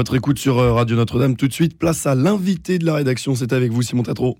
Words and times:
Votre 0.00 0.14
écoute 0.14 0.38
sur 0.38 0.60
euh, 0.60 0.74
Radio 0.74 0.94
Notre-Dame 0.94 1.34
tout 1.34 1.48
de 1.48 1.52
suite. 1.52 1.76
Place 1.76 2.06
à 2.06 2.14
l'invité 2.14 2.78
de 2.78 2.86
la 2.86 2.94
rédaction. 2.94 3.34
C'est 3.34 3.52
avec 3.52 3.72
vous, 3.72 3.82
Simon 3.82 4.04
Tatro. 4.04 4.38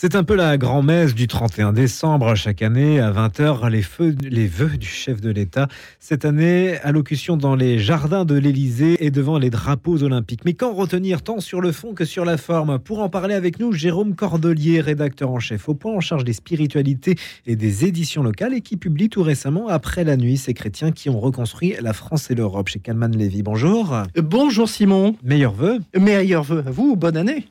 C'est 0.00 0.14
un 0.14 0.22
peu 0.22 0.36
la 0.36 0.58
grand-messe 0.58 1.12
du 1.12 1.26
31 1.26 1.72
décembre. 1.72 2.36
Chaque 2.36 2.62
année, 2.62 3.00
à 3.00 3.10
20h, 3.10 3.68
les, 3.68 3.82
les 4.30 4.46
vœux 4.46 4.76
du 4.76 4.86
chef 4.86 5.20
de 5.20 5.28
l'État. 5.28 5.66
Cette 5.98 6.24
année, 6.24 6.78
allocution 6.84 7.36
dans 7.36 7.56
les 7.56 7.80
jardins 7.80 8.24
de 8.24 8.36
l'Élysée 8.36 9.04
et 9.04 9.10
devant 9.10 9.40
les 9.40 9.50
drapeaux 9.50 10.04
olympiques. 10.04 10.44
Mais 10.44 10.54
qu'en 10.54 10.72
retenir 10.72 11.22
tant 11.22 11.40
sur 11.40 11.60
le 11.60 11.72
fond 11.72 11.94
que 11.94 12.04
sur 12.04 12.24
la 12.24 12.36
forme? 12.36 12.78
Pour 12.78 13.00
en 13.00 13.08
parler 13.08 13.34
avec 13.34 13.58
nous, 13.58 13.72
Jérôme 13.72 14.14
Cordelier, 14.14 14.80
rédacteur 14.80 15.32
en 15.32 15.40
chef 15.40 15.68
au 15.68 15.74
point 15.74 15.92
en 15.92 15.98
charge 15.98 16.22
des 16.22 16.32
spiritualités 16.32 17.16
et 17.46 17.56
des 17.56 17.84
éditions 17.84 18.22
locales 18.22 18.54
et 18.54 18.60
qui 18.60 18.76
publie 18.76 19.08
tout 19.08 19.24
récemment 19.24 19.66
Après 19.66 20.04
la 20.04 20.16
nuit, 20.16 20.36
ces 20.36 20.54
chrétiens 20.54 20.92
qui 20.92 21.10
ont 21.10 21.18
reconstruit 21.18 21.74
la 21.80 21.92
France 21.92 22.30
et 22.30 22.36
l'Europe 22.36 22.68
chez 22.68 22.78
Calman 22.78 23.10
Lévy. 23.10 23.42
Bonjour. 23.42 24.00
Bonjour 24.14 24.68
Simon. 24.68 25.16
Meilleurs 25.24 25.54
vœux. 25.54 25.80
Meilleurs 25.98 26.44
vœux 26.44 26.62
à 26.64 26.70
vous. 26.70 26.94
Bonne 26.94 27.16
année. 27.16 27.46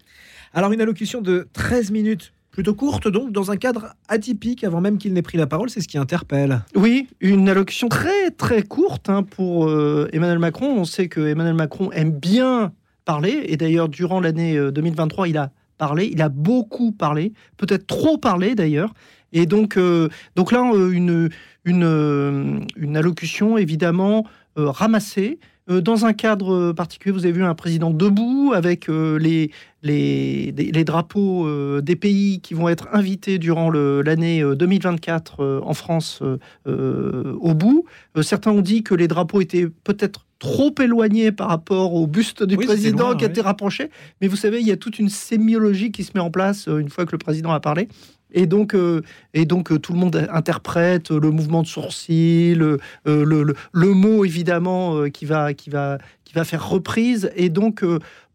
Alors 0.54 0.72
une 0.72 0.80
allocution 0.80 1.22
de 1.22 1.50
13 1.52 1.92
minutes 1.92 2.32
plutôt 2.58 2.74
courte, 2.74 3.08
donc 3.08 3.32
dans 3.32 3.52
un 3.52 3.56
cadre 3.56 3.94
atypique, 4.08 4.64
avant 4.64 4.82
même 4.82 4.98
qu'il 4.98 5.14
n'ait 5.14 5.22
pris 5.22 5.38
la 5.38 5.46
parole, 5.46 5.70
c'est 5.70 5.80
ce 5.80 5.88
qui 5.88 6.00
interpelle. 6.00 6.64
Oui, 6.74 7.08
une 7.22 7.50
allocution 7.50 7.88
très 7.88 8.32
très 8.32 8.64
courte 8.64 9.12
hein, 9.12 9.22
pour 9.22 9.68
euh, 9.68 10.10
Emmanuel 10.12 10.40
Macron. 10.40 10.74
On 10.76 10.84
sait 10.84 11.08
que 11.08 11.20
Emmanuel 11.20 11.54
Macron 11.54 11.92
aime 11.92 12.10
bien 12.10 12.72
parler, 13.06 13.44
et 13.46 13.58
d'ailleurs 13.58 13.90
durant 13.90 14.20
l'année 14.20 14.60
2023, 14.72 15.26
euh, 15.26 15.30
il 15.30 15.38
a 15.38 15.52
parlé, 15.78 16.10
il 16.12 16.20
a 16.20 16.30
beaucoup 16.30 16.92
parlé, 16.92 17.32
peut-être 17.58 17.86
trop 17.86 18.18
parlé 18.18 18.56
d'ailleurs. 18.56 18.96
Et 19.34 19.46
donc, 19.46 19.78
euh, 19.78 20.10
donc 20.36 20.52
là, 20.52 20.64
une, 20.64 21.30
une, 21.64 22.98
allocution 22.98 23.60
évidemment 23.60 24.26
ramassée, 24.56 25.38
euh, 25.40 25.57
dans 25.68 26.06
un 26.06 26.14
cadre 26.14 26.72
particulier, 26.72 27.12
vous 27.12 27.26
avez 27.26 27.34
vu 27.34 27.44
un 27.44 27.56
président 27.56 27.92
debout 27.92 28.54
avec 28.56 28.90
euh, 28.90 29.18
les, 29.20 29.52
les, 29.84 30.52
les, 30.52 30.84
drapeaux 30.86 31.46
euh, 31.46 31.82
des 31.82 31.96
pays 31.96 32.40
qui 32.40 32.54
vont 32.54 32.70
être 32.70 32.88
invités 32.94 33.38
durant 33.38 33.70
l'année 33.70 34.42
2024 34.42 35.62
en 35.64 35.74
France 35.74 36.22
au 36.66 37.54
bout. 37.54 37.86
certains 38.22 38.52
ont 38.52 38.62
dit 38.62 38.84
que 38.84 38.96
les 38.96 39.08
drapeaux 39.08 39.42
étaient 39.42 39.68
peut-être 39.84 40.26
trop 40.40 40.74
éloignés 40.80 41.32
par 41.32 41.50
rapport 41.50 41.96
au 41.96 42.06
buste 42.08 42.44
du 42.44 42.58
président 42.58 43.16
qui 43.16 43.26
a 43.26 43.28
été 43.28 43.42
rapproché. 43.42 43.90
Mais 44.22 44.28
vous 44.28 44.36
savez, 44.36 44.62
il 44.62 44.68
y 44.68 44.72
a 44.72 44.78
toute 44.78 45.00
une 45.00 45.10
sémiologie 45.10 45.92
qui 45.92 46.04
se 46.04 46.12
met 46.14 46.20
en 46.20 46.32
place 46.32 46.68
une 46.68 46.90
fois 46.90 47.06
que 47.06 47.12
le 47.12 47.18
président 47.18 47.52
a 47.52 47.60
parlé. 47.60 47.88
Et 48.32 48.46
donc, 48.46 48.76
euh, 48.76 49.02
et 49.34 49.46
donc 49.46 49.72
euh, 49.72 49.80
tout 49.80 49.94
le 49.94 50.00
monde 50.00 50.28
interprète 50.32 51.12
le 51.12 51.32
mouvement 51.32 51.62
de 51.62 51.68
sourcil, 51.68 52.58
le, 52.58 52.80
euh, 53.08 53.24
le, 53.24 53.56
le, 53.72 53.88
mot 53.94 54.26
évidemment 54.26 55.10
qui, 55.10 55.26
va, 55.26 55.54
qui, 55.54 55.70
va, 55.70 55.98
qui 56.26 56.34
va 56.34 56.44
faire 56.44 56.68
reprise. 56.68 57.32
Et 57.36 57.50
donc, 57.50 57.84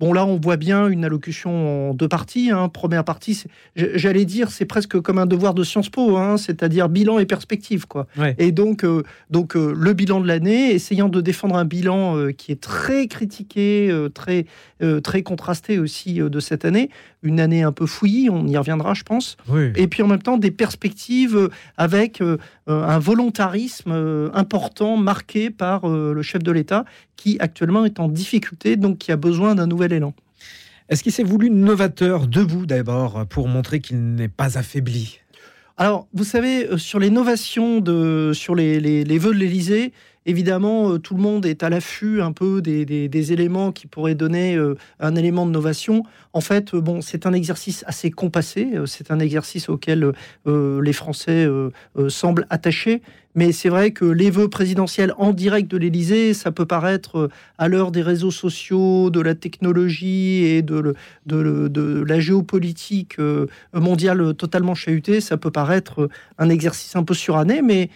Bon, 0.03 0.13
là, 0.13 0.27
on 0.27 0.37
voit 0.37 0.57
bien 0.57 0.89
une 0.89 1.05
allocution 1.05 1.91
en 1.91 1.95
deux 1.95 2.09
parties. 2.09 2.51
Hein. 2.51 2.69
Première 2.69 3.05
partie, 3.05 3.45
j'allais 3.77 4.25
dire, 4.25 4.51
c'est 4.51 4.65
presque 4.65 5.01
comme 5.01 5.17
un 5.17 5.27
devoir 5.27 5.55
de 5.55 5.63
Sciences 5.63 5.91
Po, 5.91 6.17
hein, 6.17 6.39
c'est-à-dire 6.39 6.89
bilan 6.89 7.21
et 7.21 7.25
perspective. 7.25 7.87
Quoi. 7.87 8.09
Et 8.37 8.51
donc, 8.51 8.83
euh, 8.83 9.05
donc 9.31 9.55
euh, 9.55 9.73
le 9.77 9.93
bilan 9.93 10.21
de 10.21 10.27
l'année, 10.27 10.73
essayant 10.73 11.09
de 11.09 11.21
défendre 11.21 11.55
un 11.55 11.65
bilan 11.65 12.17
euh, 12.17 12.33
qui 12.33 12.51
est 12.51 12.61
très 12.61 13.07
critiqué, 13.07 13.97
très, 14.13 14.47
très 15.05 15.23
contrasté 15.23 15.79
aussi 15.79 16.15
de 16.15 16.41
cette 16.41 16.65
année. 16.65 16.91
Une 17.23 17.39
année 17.39 17.63
un 17.63 17.71
peu 17.71 17.87
fouillie, 17.87 18.29
on 18.29 18.49
y 18.49 18.57
reviendra, 18.57 18.95
je 18.95 19.05
pense. 19.05 19.37
Et 19.77 19.87
puis 19.87 20.03
en 20.03 20.09
même 20.09 20.23
temps, 20.23 20.37
des 20.37 20.51
perspectives 20.51 21.49
avec 21.77 22.21
un 22.67 22.99
volontarisme 22.99 24.31
important 24.35 24.97
marqué 24.97 25.51
par 25.51 25.87
le 25.87 26.23
chef 26.23 26.43
de 26.43 26.51
l'État 26.51 26.85
qui 27.17 27.37
actuellement 27.41 27.85
est 27.85 28.01
en 28.01 28.09
difficulté, 28.09 28.77
donc 28.77 28.99
qui 28.99 29.13
a 29.13 29.17
besoin 29.17 29.55
d'un 29.55 29.67
nouvel 29.67 29.93
élan. 29.93 30.15
Est-ce 30.89 31.03
qu'il 31.03 31.13
s'est 31.13 31.23
voulu 31.23 31.51
novateur, 31.51 32.27
debout 32.27 32.67
d'abord, 32.67 33.25
pour 33.27 33.49
montrer 33.49 33.81
qu'il 33.81 34.15
n'est 34.15 34.29
pas 34.29 34.59
affaibli? 34.59 35.21
Alors, 35.79 36.07
vous 36.13 36.25
savez, 36.25 36.67
euh, 36.67 36.79
sur 36.79 36.99
l'innovation, 36.99 37.81
de, 37.81 38.33
sur 38.35 38.55
les, 38.55 38.79
les, 38.79 39.19
vœux 39.19 39.33
de 39.33 39.39
l'Élysée, 39.39 39.93
évidemment, 40.27 40.93
euh, 40.93 40.99
tout 40.99 41.15
le 41.15 41.23
monde 41.23 41.47
est 41.47 41.63
à 41.63 41.71
l'affût 41.71 42.21
un 42.21 42.33
peu 42.33 42.61
des, 42.61 43.33
éléments 43.33 43.73
qui 43.73 43.87
pourraient 43.87 44.15
donner 44.15 44.55
euh, 44.55 44.77
un 45.01 45.17
élément 45.17 45.47
de 45.47 45.51
novation. 45.51 46.03
En 46.35 46.43
fait, 46.43 46.75
bon, 46.75 47.01
c'est 47.01 47.27
un 47.27 47.33
exercice 47.33 47.85
assez 47.87 48.11
compassé, 48.11 48.69
c'est 48.87 49.11
un 49.11 49.19
exercice 49.19 49.69
auquel 49.69 50.13
les 50.47 50.93
Français 50.93 51.47
semblent 52.09 52.47
attachés. 52.49 53.03
Mais 53.35 53.53
c'est 53.53 53.71
vrai 53.71 53.93
que 53.93 54.05
les 54.05 54.31
vœux 54.31 54.49
présidentiels 54.49 55.15
en 55.17 55.33
direct 55.33 55.71
de 55.71 55.79
l'Élysée, 55.79 56.35
ça 56.35 56.53
peut 56.53 56.67
paraître 56.67 57.17
euh, 57.19 57.29
à 57.57 57.69
l'heure 57.69 57.91
des 57.91 58.03
réseaux 58.03 58.31
sociaux, 58.31 59.09
de 59.11 59.21
la 59.21 59.35
technologie 59.35 60.45
et 60.45 60.63
de, 60.63 60.95
la 61.27 62.21
géopolitique 62.21 63.19
euh, 63.19 63.47
mondiale 63.73 64.35
totalement 64.35 64.75
chahutée, 64.75 65.21
ça 65.21 65.39
peut 65.39 65.51
paraître 65.51 66.03
euh, 66.03 66.09
un 66.39 66.51
exercice 66.51 66.95
un 66.95 67.05
peu 67.05 67.15
suranné, 67.15 67.63
mais 67.63 67.89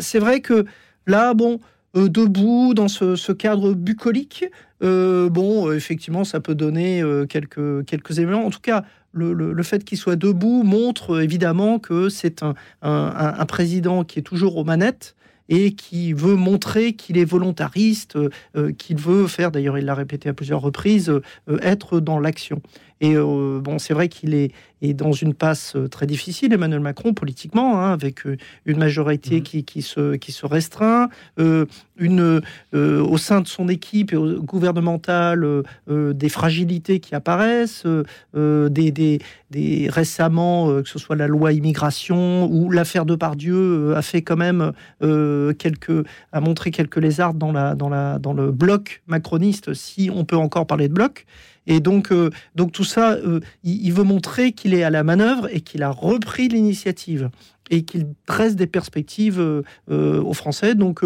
c'est 0.00 0.18
vrai 0.18 0.40
que 0.40 0.64
là, 1.06 1.34
bon, 1.34 1.60
debout 2.06 2.74
dans 2.74 2.88
ce, 2.88 3.32
cadre 3.32 3.72
bucolique, 3.72 4.44
bon, 4.80 5.72
effectivement, 5.72 6.24
ça 6.24 6.40
peut 6.40 6.54
donner 6.54 7.02
quelques, 7.28 7.84
quelques 7.86 8.18
éléments. 8.18 8.46
En 8.46 8.50
tout 8.50 8.60
cas, 8.60 8.84
le, 9.12 9.62
fait 9.62 9.84
qu'il 9.84 9.98
soit 9.98 10.16
debout 10.16 10.62
montre 10.62 11.20
évidemment 11.22 11.78
que 11.78 12.08
c'est 12.08 12.42
un, 12.42 13.46
président 13.46 14.04
qui 14.04 14.18
est 14.18 14.22
toujours 14.22 14.56
aux 14.56 14.64
manettes 14.64 15.14
et 15.48 15.72
qui 15.72 16.12
veut 16.12 16.34
montrer 16.34 16.92
qu'il 16.92 17.16
est 17.16 17.24
volontariste, 17.24 18.16
euh, 18.56 18.72
qu'il 18.72 18.98
veut 18.98 19.26
faire, 19.26 19.50
d'ailleurs 19.50 19.78
il 19.78 19.86
l'a 19.86 19.94
répété 19.94 20.28
à 20.28 20.34
plusieurs 20.34 20.60
reprises, 20.60 21.08
euh, 21.08 21.58
être 21.62 22.00
dans 22.00 22.20
l'action. 22.20 22.60
Et 23.00 23.14
euh, 23.16 23.60
bon, 23.62 23.78
c'est 23.78 23.94
vrai 23.94 24.08
qu'il 24.08 24.34
est, 24.34 24.52
dans 24.82 25.12
une 25.12 25.34
passe 25.34 25.76
très 25.90 26.06
difficile, 26.06 26.52
Emmanuel 26.52 26.80
Macron, 26.80 27.12
politiquement, 27.14 27.80
hein, 27.80 27.92
avec 27.92 28.20
une 28.64 28.78
majorité 28.78 29.36
mhm. 29.36 29.42
qui, 29.42 29.64
qui, 29.64 29.82
se, 29.82 30.16
qui 30.16 30.32
se 30.32 30.46
restreint, 30.46 31.08
une, 31.36 32.40
au 32.72 33.18
sein 33.18 33.40
de 33.40 33.48
son 33.48 33.68
équipe 33.68 34.14
gouvernementale, 34.14 35.62
des 35.88 36.28
fragilités 36.28 37.00
qui 37.00 37.14
apparaissent, 37.14 37.86
des, 38.34 38.90
des, 38.92 39.18
des, 39.50 39.88
récemment, 39.90 40.68
que 40.82 40.88
ce 40.88 40.98
soit 40.98 41.16
la 41.16 41.26
loi 41.26 41.52
immigration 41.52 42.46
ou 42.50 42.70
l'affaire 42.70 43.04
de 43.04 43.16
Pardieu, 43.16 43.96
a 43.96 44.02
fait 44.02 44.22
quand 44.22 44.36
même 44.36 44.72
quelques, 45.00 46.06
a 46.32 46.40
montré 46.40 46.70
quelques 46.70 46.96
lézards 46.96 47.34
dans, 47.34 47.52
la, 47.52 47.74
dans, 47.74 47.88
la, 47.88 48.18
dans 48.18 48.32
le 48.32 48.52
bloc 48.52 49.02
macroniste, 49.06 49.74
si 49.74 50.10
on 50.14 50.24
peut 50.24 50.36
encore 50.36 50.66
parler 50.66 50.88
de 50.88 50.94
bloc. 50.94 51.26
Et 51.68 51.80
donc, 51.80 52.10
euh, 52.12 52.30
donc 52.54 52.72
tout 52.72 52.84
ça, 52.84 53.12
euh, 53.12 53.40
il, 53.62 53.92
veut 53.92 54.02
montrer 54.02 54.52
qu'il 54.52 54.67
est 54.74 54.82
à 54.82 54.90
la 54.90 55.04
manœuvre 55.04 55.48
et 55.52 55.60
qu'il 55.60 55.82
a 55.82 55.90
repris 55.90 56.48
l'initiative 56.48 57.30
et 57.70 57.82
qu'il 57.84 58.06
dresse 58.26 58.56
des 58.56 58.66
perspectives 58.66 59.40
euh, 59.40 60.22
aux 60.22 60.32
Français. 60.32 60.74
Donc, 60.74 61.02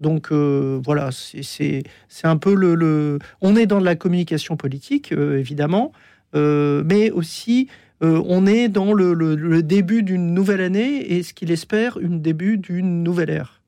donc 0.00 0.32
voilà, 0.32 1.10
c'est 1.12 1.82
un 2.24 2.36
peu 2.36 2.54
le, 2.54 3.18
On 3.40 3.56
est 3.56 3.66
dans 3.66 3.80
la 3.80 3.94
communication 3.94 4.56
politique, 4.56 5.12
évidemment, 5.12 5.92
mais 6.34 7.10
aussi 7.10 7.68
on 8.02 8.46
est 8.46 8.68
dans 8.68 8.92
le, 8.92 9.62
début 9.62 10.02
d'une 10.02 10.34
nouvelle 10.34 10.60
année 10.60 11.12
et 11.12 11.22
ce 11.22 11.32
qu'il 11.32 11.50
espère, 11.50 11.98
une 11.98 12.20
début 12.20 12.58
d'une 12.58 13.02
nouvelle 13.02 13.30
ère. 13.30 13.62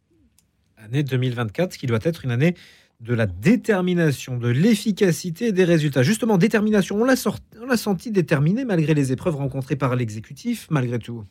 Année 0.85 1.03
2024, 1.03 1.77
qui 1.77 1.87
doit 1.87 1.99
être 2.03 2.25
une 2.25 2.31
année 2.31 2.55
de 3.01 3.15
la 3.15 3.27
détermination, 3.27 4.39
de 4.39 4.49
l'efficacité 4.49 5.53
des 5.53 5.65
résultats. 5.65 6.03
Justement, 6.03 6.39
détermination, 6.39 6.97
on 7.01 7.05
l'a 7.05 7.77
senti 7.77 8.11
déterminé 8.11 8.65
malgré 8.65 8.95
les 8.95 9.13
épreuves 9.13 9.37
rencontrées 9.37 9.77
par 9.77 9.97
l'exécutif, 9.97 10.67
malgré 10.71 10.99
tout. 10.99 11.25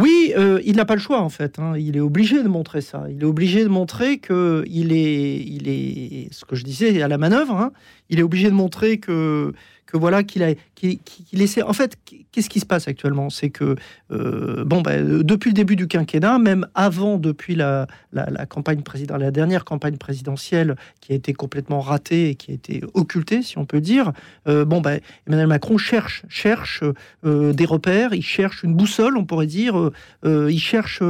Oui, 0.00 0.32
euh, 0.36 0.60
il 0.64 0.76
n'a 0.76 0.84
pas 0.84 0.94
le 0.94 1.00
choix 1.00 1.20
en 1.20 1.28
fait. 1.28 1.58
Hein. 1.58 1.74
Il 1.76 1.96
est 1.96 2.00
obligé 2.00 2.42
de 2.42 2.48
montrer 2.48 2.80
ça. 2.80 3.04
Il 3.10 3.22
est 3.22 3.26
obligé 3.26 3.62
de 3.62 3.68
montrer 3.68 4.18
que 4.18 4.64
il 4.66 4.92
est, 4.92 5.36
il 5.40 5.68
est, 5.68 6.32
ce 6.32 6.44
que 6.44 6.56
je 6.56 6.64
disais 6.64 7.02
à 7.02 7.08
la 7.08 7.18
manœuvre. 7.18 7.54
Hein. 7.54 7.72
Il 8.08 8.18
est 8.18 8.22
obligé 8.22 8.48
de 8.48 8.54
montrer 8.54 8.98
que 8.98 9.52
que 9.90 9.96
voilà 9.96 10.22
qu'il 10.22 10.42
a 10.42 10.54
qu'il 10.74 11.42
essaie. 11.42 11.62
En 11.62 11.74
fait, 11.74 11.96
qu'est-ce 12.32 12.48
qui 12.48 12.60
se 12.60 12.64
passe 12.66 12.88
actuellement? 12.88 13.28
C'est 13.28 13.50
que 13.50 13.76
euh, 14.10 14.64
bon, 14.64 14.80
bah, 14.80 14.96
depuis 14.98 15.50
le 15.50 15.54
début 15.54 15.76
du 15.76 15.88
quinquennat, 15.88 16.38
même 16.38 16.66
avant, 16.74 17.18
depuis 17.18 17.54
la, 17.54 17.86
la, 18.12 18.46
campagne 18.46 18.80
présidentielle, 18.82 19.26
la 19.26 19.30
dernière 19.30 19.64
campagne 19.66 19.98
présidentielle 19.98 20.76
qui 21.00 21.12
a 21.12 21.16
été 21.16 21.34
complètement 21.34 21.80
ratée 21.80 22.30
et 22.30 22.34
qui 22.34 22.50
a 22.50 22.54
été 22.54 22.82
occultée, 22.94 23.42
si 23.42 23.58
on 23.58 23.66
peut 23.66 23.80
dire. 23.82 24.12
Euh, 24.48 24.64
bon, 24.64 24.80
bah, 24.80 24.92
Emmanuel 25.26 25.48
Macron 25.48 25.76
cherche 25.76 26.22
cherche 26.28 26.82
des 27.24 27.64
repères, 27.66 28.14
il 28.14 28.22
cherche 28.22 28.62
une 28.62 28.74
boussole, 28.74 29.18
on 29.18 29.24
pourrait 29.24 29.46
dire. 29.46 29.89
Il 30.24 30.60
cherche 30.60 31.02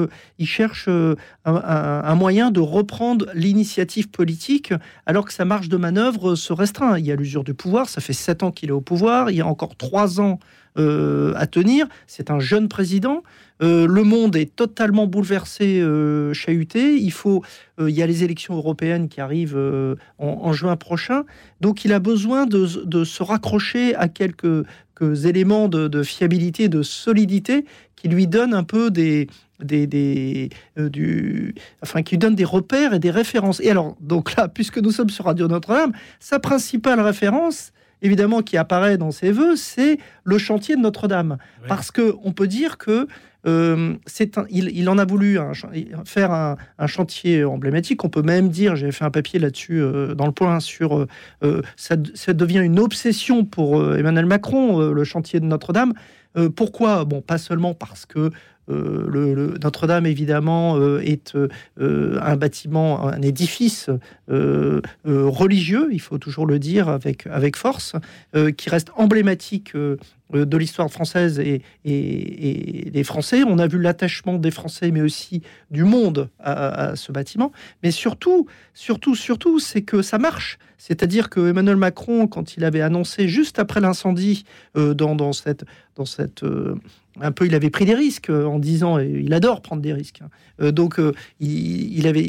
un, 0.88 1.16
un 1.44 2.14
moyen 2.14 2.50
de 2.50 2.60
reprendre 2.60 3.26
l'initiative 3.34 4.08
politique 4.08 4.72
alors 5.06 5.24
que 5.24 5.32
sa 5.32 5.44
marge 5.44 5.68
de 5.68 5.76
manœuvre 5.76 6.34
se 6.34 6.52
restreint. 6.52 6.98
Il 6.98 7.06
y 7.06 7.12
a 7.12 7.16
l'usure 7.16 7.44
du 7.44 7.54
pouvoir, 7.54 7.88
ça 7.88 8.00
fait 8.00 8.12
sept 8.12 8.42
ans 8.42 8.50
qu'il 8.50 8.68
est 8.68 8.72
au 8.72 8.80
pouvoir. 8.80 9.30
Il 9.30 9.36
y 9.36 9.40
a 9.40 9.46
encore 9.46 9.76
trois 9.76 10.20
ans 10.20 10.38
à 11.36 11.46
tenir. 11.46 11.86
C'est 12.06 12.30
un 12.30 12.40
jeune 12.40 12.68
président. 12.68 13.22
le 13.60 14.02
monde 14.02 14.36
est 14.36 14.54
totalement 14.54 15.06
bouleversé, 15.06 15.82
chahuté. 16.32 16.96
Il 16.96 17.12
faut, 17.12 17.42
il 17.78 17.90
y 17.90 18.02
a 18.02 18.06
les 18.06 18.24
élections 18.24 18.56
européennes 18.56 19.08
qui 19.08 19.20
arrivent 19.20 19.58
en, 20.18 20.52
juin 20.52 20.76
prochain. 20.76 21.24
Donc, 21.60 21.84
il 21.84 21.92
a 21.92 21.98
besoin 21.98 22.46
de, 22.46 23.04
se 23.04 23.22
raccrocher 23.22 23.94
à 23.94 24.08
quelques, 24.08 24.64
éléments 25.24 25.68
de, 25.68 26.02
fiabilité, 26.02 26.68
de 26.68 26.82
solidité 26.82 27.64
qui 28.00 28.08
lui 28.08 28.26
donnent 28.26 28.54
un 28.54 28.64
peu 28.64 28.90
des, 28.90 29.28
des, 29.62 30.50
euh, 30.78 30.88
du, 30.88 31.54
enfin, 31.82 32.02
qui 32.02 32.18
donne 32.18 32.34
des 32.34 32.44
repères 32.44 32.94
et 32.94 32.98
des 32.98 33.10
références. 33.10 33.60
Et 33.60 33.70
alors, 33.70 33.96
donc 34.00 34.36
là, 34.36 34.48
puisque 34.54 34.78
nous 34.78 34.90
sommes 34.90 35.10
sur 35.10 35.26
Radio 35.26 35.48
Notre-Dame, 35.48 35.92
sa 36.18 36.38
principale 36.38 37.00
référence, 37.00 37.72
évidemment, 38.02 38.42
qui 38.42 38.56
apparaît 38.56 38.98
dans 38.98 39.10
ses 39.10 39.32
voeux, 39.32 39.56
c'est 39.56 39.98
le 40.24 40.38
chantier 40.38 40.76
de 40.76 40.80
Notre-Dame, 40.80 41.38
parce 41.68 41.90
que 41.90 42.14
on 42.24 42.32
peut 42.32 42.46
dire 42.46 42.78
que 42.78 43.06
euh, 43.46 43.94
c'est 44.04 44.38
il, 44.50 44.88
en 44.90 44.98
a 44.98 45.06
voulu 45.06 45.38
faire 46.04 46.30
un, 46.30 46.86
chantier 46.86 47.44
emblématique. 47.44 48.04
On 48.04 48.10
peut 48.10 48.22
même 48.22 48.50
dire, 48.50 48.76
j'ai 48.76 48.92
fait 48.92 49.04
un 49.04 49.10
papier 49.10 49.38
là-dessus 49.38 49.80
euh, 49.80 50.14
dans 50.14 50.26
le 50.26 50.32
point 50.32 50.60
sur 50.60 51.06
ça, 51.76 51.96
ça, 52.14 52.32
devient 52.34 52.60
une 52.60 52.78
obsession 52.78 53.44
pour 53.44 53.96
Emmanuel 53.96 54.26
Macron, 54.26 54.78
le 54.90 55.04
chantier 55.04 55.40
de 55.40 55.46
Notre-Dame. 55.46 55.94
pourquoi? 56.54 57.04
Bon, 57.04 57.22
pas 57.22 57.38
seulement 57.38 57.74
parce 57.74 58.04
que 58.04 58.30
euh, 58.70 59.58
Notre-Dame, 59.62 60.06
évidemment, 60.06 60.78
euh, 60.78 61.00
est 61.00 61.34
euh, 61.36 62.18
un 62.22 62.36
bâtiment, 62.36 63.08
un 63.08 63.22
édifice 63.22 63.90
religieux, 65.04 65.88
il 65.90 66.00
faut 66.00 66.18
toujours 66.18 66.46
le 66.46 66.58
dire 66.58 66.88
avec 66.88 67.56
force, 67.56 67.94
qui 68.56 68.70
reste 68.70 68.90
emblématique 68.96 69.72
de 70.32 70.56
l'histoire 70.56 70.90
française 70.90 71.40
et, 71.40 71.62
des 71.84 73.04
Français. 73.04 73.42
On 73.46 73.58
a 73.58 73.66
vu 73.66 73.80
l'attachement 73.80 74.38
des 74.38 74.50
Français, 74.50 74.90
mais 74.90 75.00
aussi 75.00 75.42
du 75.70 75.84
monde 75.84 76.28
à, 76.38 76.96
ce 76.96 77.12
bâtiment. 77.12 77.52
Mais 77.82 77.90
surtout, 77.90 78.46
surtout, 78.74 79.14
surtout, 79.14 79.58
c'est 79.58 79.82
que 79.82 80.02
ça 80.02 80.18
marche. 80.18 80.58
C'est-à-dire 80.78 81.28
que 81.30 81.50
Emmanuel 81.50 81.76
Macron, 81.76 82.26
quand 82.26 82.56
il 82.56 82.64
avait 82.64 82.80
annoncé 82.80 83.28
juste 83.28 83.58
après 83.58 83.80
l'incendie 83.80 84.44
dans, 84.74 85.14
dans, 85.14 85.32
cette, 85.32 85.64
dans 85.96 86.06
cette 86.06 86.44
un 87.20 87.32
peu, 87.32 87.46
il 87.46 87.54
avait 87.54 87.70
pris 87.70 87.84
des 87.84 87.94
risques 87.94 88.30
euh, 88.30 88.44
en 88.44 88.58
disant, 88.58 88.98
et 88.98 89.22
il 89.24 89.32
adore 89.34 89.62
prendre 89.62 89.82
des 89.82 89.92
risques. 89.92 90.20
Hein. 90.22 90.30
Euh, 90.60 90.72
donc, 90.72 90.98
euh, 90.98 91.12
il, 91.40 92.06
avait, 92.06 92.28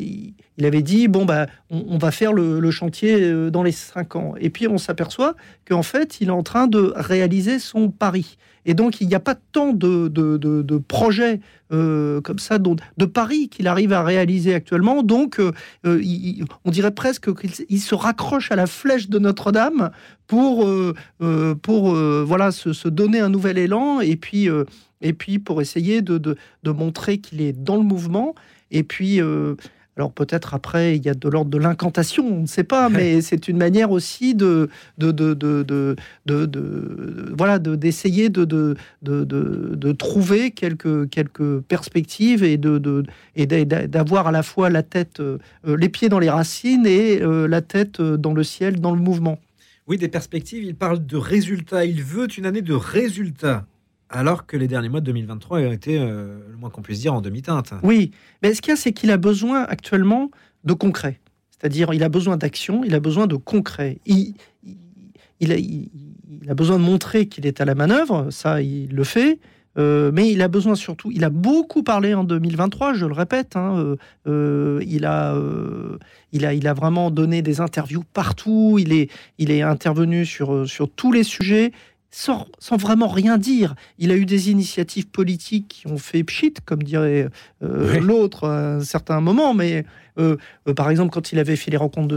il 0.57 0.65
avait 0.65 0.81
dit, 0.81 1.07
bon, 1.07 1.25
bah, 1.25 1.47
on, 1.69 1.97
va 1.97 2.12
faire 2.12 2.33
le, 2.33 2.71
chantier 2.71 3.50
dans 3.51 3.63
les 3.63 3.71
cinq 3.71 4.15
ans. 4.15 4.33
Et 4.39 4.50
puis, 4.50 4.68
on 4.68 4.77
s'aperçoit 4.77 5.36
qu'en 5.68 5.83
fait, 5.83 6.21
il 6.21 6.30
est 6.30 6.31
en 6.31 6.44
train 6.44 6.68
de 6.68 6.94
réaliser 6.95 7.59
son 7.59 7.91
pari. 7.92 8.38
Et 8.66 8.74
donc, 8.74 9.02
il 9.02 9.08
n'y 9.08 9.16
a 9.16 9.20
pas 9.20 9.36
tant 9.36 9.74
de, 9.74 10.08
de, 10.08 10.78
projets 10.78 11.40
comme 11.70 12.38
ça, 12.38 12.60
de 12.60 13.06
paris 13.06 13.50
qu'il 13.50 13.68
arrive 13.68 13.92
à 13.92 14.04
réaliser 14.04 14.54
actuellement. 14.54 15.02
Donc, 15.02 15.42
on 15.84 16.72
dirait 16.72 16.92
presque 16.92 17.34
qu'il 17.34 17.82
se 17.82 17.96
raccroche 17.96 18.52
à 18.52 18.56
la 18.56 18.68
flèche 18.68 19.10
de 19.10 19.18
Notre-Dame 19.18 19.90
pour, 20.28 20.70
pour 21.64 21.96
voilà, 21.96 22.52
se, 22.52 22.72
se, 22.74 22.88
donner 22.88 23.20
un 23.20 23.30
nouvel 23.30 23.58
élan. 23.58 24.00
Et 24.00 24.16
puis, 24.16 24.48
et 25.02 25.14
puis 25.14 25.40
pour 25.40 25.62
essayer 25.62 26.02
de, 26.02 26.18
de, 26.18 26.72
montrer 26.72 27.18
qu'il 27.18 27.42
est 27.42 27.54
dans 27.54 27.78
le 27.78 27.84
mouvement. 27.84 28.36
Et 28.70 28.84
puis, 28.84 29.22
euh, 29.22 29.56
alors 29.98 30.14
peut-être 30.14 30.54
après, 30.54 30.96
il 30.96 31.06
y 31.06 31.10
a 31.10 31.14
de 31.14 31.28
l'ordre 31.28 31.52
de 31.52 31.58
l'incantation, 31.58 32.26
on 32.26 32.42
ne 32.42 32.46
sait 32.48 32.64
pas, 32.64 32.88
mais 32.88 33.20
c'est 33.20 33.50
une 33.50 33.58
manière 33.58 33.92
aussi 33.92 34.36
de, 34.36 34.70
de, 34.98 35.12
de, 35.12 35.34
de, 35.34 35.96
de 36.26 37.34
voilà, 37.38 37.60
d'essayer 37.60 38.30
de, 38.30 38.46
de, 38.46 38.76
de, 39.02 39.92
trouver 39.92 40.52
quelques, 40.52 41.10
quelques 41.10 41.60
perspectives 41.62 42.44
et 42.44 42.58
de, 42.58 43.04
et 43.36 43.46
d'avoir 43.46 44.28
à 44.28 44.32
la 44.32 44.44
fois 44.44 44.70
la 44.70 44.82
tête, 44.82 45.20
euh, 45.20 45.40
les 45.66 45.90
pieds 45.90 46.08
dans 46.08 46.20
les 46.20 46.30
racines 46.30 46.86
et 46.88 47.22
euh, 47.22 47.48
la 47.48 47.62
tête 47.62 48.02
dans 48.02 48.34
le 48.34 48.44
ciel, 48.44 48.80
dans 48.80 48.96
le 48.96 49.02
mouvement. 49.02 49.40
Oui, 49.88 49.98
des 49.98 50.08
perspectives. 50.08 50.64
Il 50.64 50.76
parle 50.76 51.06
de 51.06 51.18
résultats. 51.18 51.84
Il 51.84 52.02
veut 52.02 52.28
une 52.38 52.46
année 52.46 52.62
de 52.62 52.74
résultats 52.74 53.66
alors 54.12 54.46
que 54.46 54.58
les 54.58 54.68
derniers 54.68 54.90
mois 54.90 55.00
de 55.00 55.06
2023 55.06 55.60
ont 55.62 55.72
été, 55.72 55.98
euh, 55.98 56.40
le 56.50 56.58
moins 56.58 56.69
qu'on 56.69 56.81
puisse 56.81 57.00
dire, 57.00 57.13
en 57.13 57.22
demi-teinte. 57.22 57.74
Oui, 57.81 58.12
mais 58.44 58.54
ce 58.54 58.62
qu'il 58.62 58.72
y 58.72 58.74
a, 58.74 58.75
c'est 58.75 58.92
qu'il 58.92 59.10
a 59.10 59.18
besoin 59.18 59.63
actuellement 59.63 60.30
de 60.63 60.74
concret. 60.74 61.19
C'est-à-dire, 61.50 61.94
il 61.94 62.04
a 62.04 62.10
besoin 62.10 62.38
d'action, 62.38 62.84
il 62.84 62.94
a 62.94 63.00
besoin 63.00 63.28
de 63.28 63.36
concret. 63.36 64.00
Il, 64.06 64.36
a, 65.50 66.54
besoin 66.54 66.78
de 66.78 66.84
montrer 66.84 67.28
qu'il 67.28 67.46
est 67.46 67.62
à 67.62 67.66
la 67.66 67.75
manœuvre, 67.75 68.30
ça, 68.31 68.62
il 68.62 68.94
le 68.94 69.04
fait. 69.04 69.40
Euh, 69.78 70.12
mais 70.14 70.30
il 70.30 70.42
a 70.42 70.50
besoin 70.50 70.75
surtout, 70.75 71.12
il 71.12 71.24
a 71.24 71.30
beaucoup 71.30 71.81
parlé 71.81 72.14
en 72.14 72.25
2023, 72.25 72.94
je 72.94 73.06
le 73.06 73.14
répète. 73.14 73.56
Hein, 73.56 73.96
euh, 74.28 74.84
il, 74.86 75.06
a, 75.06 75.34
vraiment 76.74 77.10
donné 77.10 77.42
des 77.42 77.62
interviews 77.62 78.04
partout. 78.14 78.78
Il 78.80 78.92
est, 78.92 79.62
intervenu 79.62 80.25
sur 80.25 80.68
tous 80.98 81.14
les 81.14 81.24
sujets 81.24 81.72
sans, 82.12 82.46
vraiment 82.78 83.08
rien 83.08 83.38
dire. 83.38 83.74
Il 83.98 84.12
a 84.12 84.16
eu 84.16 84.25
des 84.25 84.52
initiatives 84.52 85.08
politiques 85.08 85.68
qui 85.69 85.88
ont 85.88 85.98
fait 85.98 86.24
pchit, 86.24 86.54
comme 86.66 86.84
dirait 86.84 87.30
euh, 87.63 88.00
l'autre 88.00 88.48
à 88.48 88.75
un 88.75 88.80
certain 88.81 89.22
moment, 89.22 89.54
mais 89.54 89.86
euh, 90.19 90.36
euh, 90.68 90.74
par 90.74 90.90
exemple, 90.90 91.12
quand 91.13 91.31
il 91.31 91.40
avait 91.40 91.56
fait 91.56 91.72
les 91.72 91.78
rencontres 91.78 92.13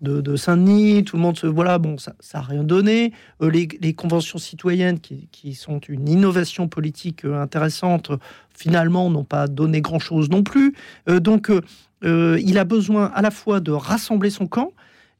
de, 0.00 0.20
de, 0.20 0.36
Saint-Denis, 0.36 1.04
tout 1.04 1.16
le 1.16 1.22
monde 1.22 1.38
se. 1.38 1.46
Voilà, 1.46 1.78
bon, 1.78 1.98
ça 1.98 2.14
n'a 2.34 2.40
rien 2.40 2.64
donné. 2.64 3.12
Les, 3.40 3.94
conventions 3.94 4.38
citoyennes, 4.38 4.98
qui, 4.98 5.28
qui, 5.30 5.54
sont 5.54 5.78
une 5.78 6.08
innovation 6.08 6.66
politique 6.66 7.24
intéressante, 7.24 8.10
finalement, 8.52 9.08
n'ont 9.08 9.24
pas 9.24 9.46
donné 9.46 9.80
grand-chose 9.80 10.30
non 10.30 10.42
plus. 10.42 10.74
donc, 11.06 11.52
il 12.02 12.58
a 12.58 12.64
besoin 12.64 13.06
à 13.14 13.22
la 13.22 13.30
fois 13.30 13.60
de 13.60 13.70
rassembler 13.70 14.30
son 14.30 14.48
camp, 14.48 14.72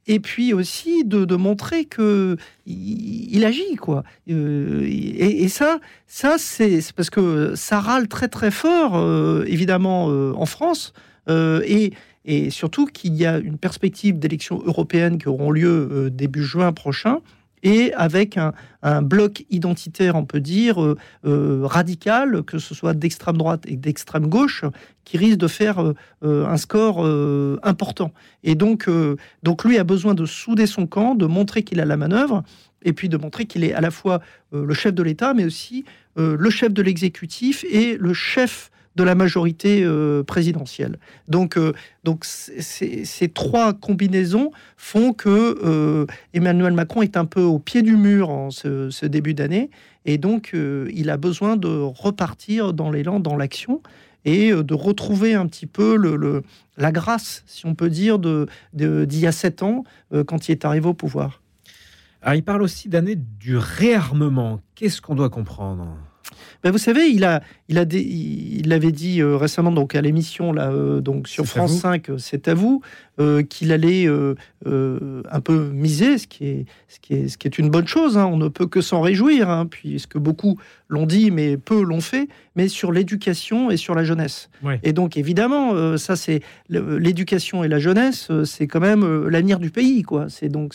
et 0.09 0.19
puis 0.19 0.53
aussi 0.53 1.05
de, 1.05 1.35
montrer 1.35 1.85
que 1.85 2.35
il, 2.65 3.45
agit 3.45 3.75
quoi. 3.75 4.03
Euh, 4.29 4.83
et, 4.85 5.47
ça, 5.47 5.79
ça 6.07 6.37
c'est 6.37 6.81
parce 6.93 7.11
que 7.11 7.53
ça 7.55 7.79
râle 7.79 8.07
très 8.07 8.27
très 8.27 8.49
fort 8.51 8.97
euh, 8.97 9.45
évidemment 9.47 10.09
euh, 10.09 10.33
en 10.35 10.45
France 10.45 10.93
et, 11.27 11.93
et 12.25 12.49
surtout 12.49 12.87
qu'il 12.87 13.13
y 13.13 13.23
a 13.27 13.37
une 13.37 13.59
perspective 13.59 14.17
d'élections 14.17 14.63
européennes 14.65 15.19
qui 15.19 15.27
auront 15.27 15.51
lieu 15.51 16.09
début 16.11 16.43
juin 16.43 16.73
prochain 16.73 17.19
et 17.63 17.93
avec 17.93 18.37
un, 18.37 18.53
bloc 19.01 19.45
identitaire, 19.49 20.15
on 20.15 20.23
peut 20.23 20.39
dire, 20.39 20.81
euh, 20.81 20.97
euh, 21.25 21.61
radical, 21.65 22.43
que 22.43 22.59
ce 22.59 22.73
soit 22.73 22.93
d'extrême 22.93 23.35
droite 23.35 23.63
et 23.67 23.75
d'extrême 23.75 24.27
gauche, 24.27 24.63
qui 25.03 25.17
risque 25.17 25.37
de 25.37 25.47
faire 25.47 25.81
euh, 25.81 26.45
un 26.45 26.55
score 26.55 27.05
important. 27.63 28.13
Et 28.43 28.55
donc, 28.55 28.89
donc 29.43 29.65
lui 29.65 29.77
a 29.77 29.83
besoin 29.83 30.13
de 30.13 30.25
souder 30.25 30.65
son 30.65 30.87
camp, 30.87 31.15
de 31.15 31.25
montrer 31.25 31.63
qu'il 31.63 31.81
a 31.81 31.85
la 31.85 31.97
manœuvre, 31.97 32.43
et 32.83 32.93
puis 32.93 33.09
de 33.09 33.17
montrer 33.17 33.45
qu'il 33.45 33.65
est 33.65 33.73
à 33.73 33.81
la 33.81 33.91
fois 33.91 34.21
le 34.53 34.73
chef 34.73 34.93
de 34.93 35.03
l'État, 35.03 35.33
mais 35.33 35.43
aussi 35.43 35.83
le 36.15 36.49
chef 36.49 36.73
de 36.73 36.81
l'exécutif 36.81 37.65
et 37.69 37.97
le 37.97 38.13
chef 38.13 38.71
de 38.95 39.03
la 39.03 39.15
majorité 39.15 39.83
euh, 39.83 40.23
présidentielle. 40.23 40.97
Donc, 41.27 41.57
euh, 41.57 41.73
donc 42.03 42.25
ces 42.25 43.29
trois 43.33 43.73
combinaisons 43.73 44.51
font 44.77 45.13
que 45.13 45.59
euh, 45.63 46.05
Emmanuel 46.33 46.73
Macron 46.73 47.01
est 47.01 47.17
un 47.17 47.25
peu 47.25 47.41
au 47.41 47.59
pied 47.59 47.81
du 47.81 47.95
mur 47.95 48.29
en 48.29 48.51
ce, 48.51 49.05
début 49.05 49.33
d'année, 49.33 49.69
et 50.05 50.17
donc 50.17 50.53
il 50.53 51.09
a 51.09 51.17
besoin 51.17 51.55
de 51.55 51.67
repartir 51.67 52.73
dans 52.73 52.91
l'élan, 52.91 53.19
dans 53.19 53.35
l'action, 53.35 53.81
et 54.25 54.51
de 54.51 54.73
retrouver 54.73 55.33
un 55.33 55.47
petit 55.47 55.65
peu 55.65 55.97
la 56.77 56.91
grâce, 56.91 57.43
si 57.47 57.65
on 57.65 57.75
peut 57.75 57.89
dire, 57.89 58.19
d'il 58.19 58.47
de, 58.73 59.07
y 59.11 59.27
a 59.27 59.31
sept 59.31 59.63
ans, 59.63 59.83
quand 60.27 60.47
il 60.47 60.51
est 60.51 60.65
arrivé 60.65 60.87
au 60.87 60.93
pouvoir. 60.93 61.41
Alors, 62.21 62.35
il 62.35 62.43
parle 62.43 62.61
aussi 62.61 62.89
d'année 62.89 63.15
du 63.15 63.57
réarmement. 63.57 64.59
Qu'est-ce 64.75 65.01
qu'on 65.01 65.15
doit 65.15 65.29
comprendre? 65.29 65.97
Ben, 66.63 66.71
vous 66.71 66.77
savez, 66.77 67.07
il 67.09 67.23
a, 67.23 67.41
il 67.69 67.77
a, 67.77 67.85
il 67.93 68.67
l'avait 68.67 68.91
dit 68.91 69.21
euh, 69.21 69.37
récemment 69.37 69.71
donc 69.71 69.95
à 69.95 70.01
l'émission 70.01 70.51
là, 70.51 70.71
euh, 70.71 70.99
donc 70.99 71.27
sur 71.27 71.45
France 71.45 71.79
5, 71.79 72.09
euh, 72.09 72.17
c'est 72.17 72.47
à 72.47 72.53
vous, 72.53 72.81
qu'il 73.49 73.73
allait 73.73 74.07
un 74.65 75.41
peu 75.41 75.69
miser, 75.73 76.17
ce 76.17 76.25
qui 76.25 76.45
est, 76.45 76.65
ce 76.87 76.99
qui 77.01 77.15
est, 77.15 77.27
ce 77.27 77.37
qui 77.37 77.47
est 77.49 77.59
une 77.59 77.69
bonne 77.69 77.85
chose. 77.85 78.17
Hein. 78.17 78.25
on 78.27 78.37
ne 78.37 78.47
peut 78.47 78.65
que 78.65 78.79
s'en 78.79 79.01
réjouir, 79.01 79.49
hein, 79.49 79.65
puisque 79.65 80.17
beaucoup 80.17 80.57
l'ont 80.87 81.05
dit, 81.05 81.29
mais 81.29 81.57
peu 81.57 81.83
l'ont 81.83 81.99
fait, 81.99 82.29
mais 82.55 82.69
sur 82.69 82.93
l'éducation 82.93 83.71
et 83.71 83.75
sur 83.75 83.93
la 83.93 84.05
jeunesse. 84.05 84.49
Et 84.83 84.93
donc 84.93 85.17
évidemment, 85.17 85.97
ça 85.97 86.15
c'est 86.15 86.39
l'éducation 86.69 87.65
et 87.65 87.67
la 87.67 87.79
jeunesse, 87.79 88.31
c'est 88.45 88.67
quand 88.67 88.79
même 88.79 89.27
l'avenir 89.27 89.59
du 89.59 89.69
pays, 89.69 90.03
quoi. 90.03 90.27
C'est 90.29 90.47
donc 90.47 90.73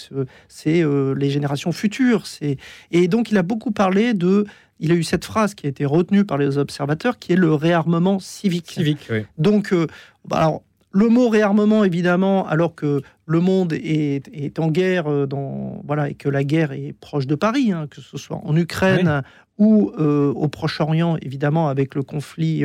c'est 0.48 0.84
les 1.16 1.30
générations 1.30 1.72
futures. 1.72 2.26
C'est 2.26 2.58
et 2.90 3.08
donc 3.08 3.30
il 3.30 3.38
a 3.38 3.42
beaucoup 3.42 3.70
parlé 3.70 4.12
de 4.12 4.44
il 4.80 4.92
a 4.92 4.94
eu 4.94 5.02
cette 5.02 5.24
phrase 5.24 5.54
qui 5.54 5.66
a 5.66 5.68
été 5.68 5.84
retenue 5.84 6.24
par 6.24 6.38
les 6.38 6.58
observateurs, 6.58 7.18
qui 7.18 7.32
est 7.32 7.36
le 7.36 7.54
réarmement 7.54 8.18
civique. 8.18 8.72
Civique, 8.72 9.06
oui. 9.10 9.24
Donc, 9.38 9.72
euh, 9.72 9.86
bah, 10.24 10.38
alors, 10.38 10.62
le 10.90 11.08
mot 11.08 11.28
réarmement, 11.28 11.84
évidemment, 11.84 12.46
alors 12.46 12.74
que 12.74 13.02
le 13.26 13.40
monde 13.40 13.72
est, 13.72 14.58
en 14.58 14.70
guerre 14.70 15.26
dans, 15.26 15.82
voilà, 15.86 16.10
et 16.10 16.14
que 16.14 16.28
la 16.28 16.44
guerre 16.44 16.72
est 16.72 16.94
proche 16.98 17.26
de 17.26 17.34
Paris, 17.34 17.72
hein, 17.72 17.86
que 17.88 18.00
ce 18.00 18.18
soit 18.18 18.40
en 18.44 18.56
Ukraine 18.56 19.22
ou 19.56 19.92
au 19.96 20.48
Proche-Orient, 20.48 21.16
évidemment, 21.22 21.68
avec 21.68 21.94
le 21.94 22.02
conflit 22.02 22.64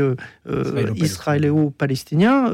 israélo-palestinien, 0.96 2.52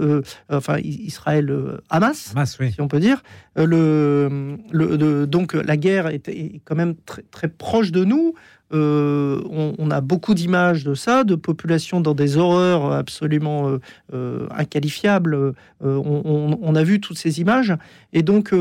enfin 0.50 0.78
Israël-Hamas, 0.80 2.36
si 2.72 2.82
on 2.82 2.90
peut 2.90 3.00
dire. 3.00 3.24
Le, 3.56 4.58
le, 4.72 5.26
donc 5.26 5.54
la 5.54 5.78
guerre 5.78 6.08
est, 6.08 6.28
est, 6.28 6.62
quand 6.66 6.76
même 6.76 6.96
très, 7.06 7.22
très 7.32 7.48
proche 7.48 7.94
de 7.94 8.04
nous. 8.04 8.36
Euh, 8.74 9.42
on, 9.78 9.92
a 9.92 10.02
beaucoup 10.02 10.34
d'images 10.34 10.84
de 10.84 10.96
ça, 10.96 11.24
de 11.24 11.36
populations 11.36 12.02
dans 12.02 12.16
des 12.16 12.38
horreurs 12.38 12.92
absolument 12.92 13.70
euh, 13.70 13.80
euh, 14.14 14.48
inqualifiables. 14.52 15.54
On, 15.82 16.76
a 16.76 16.84
vu 16.84 17.00
toutes 17.00 17.18
ces 17.18 17.40
images. 17.40 17.74
Et 18.14 18.24
donc, 18.24 18.54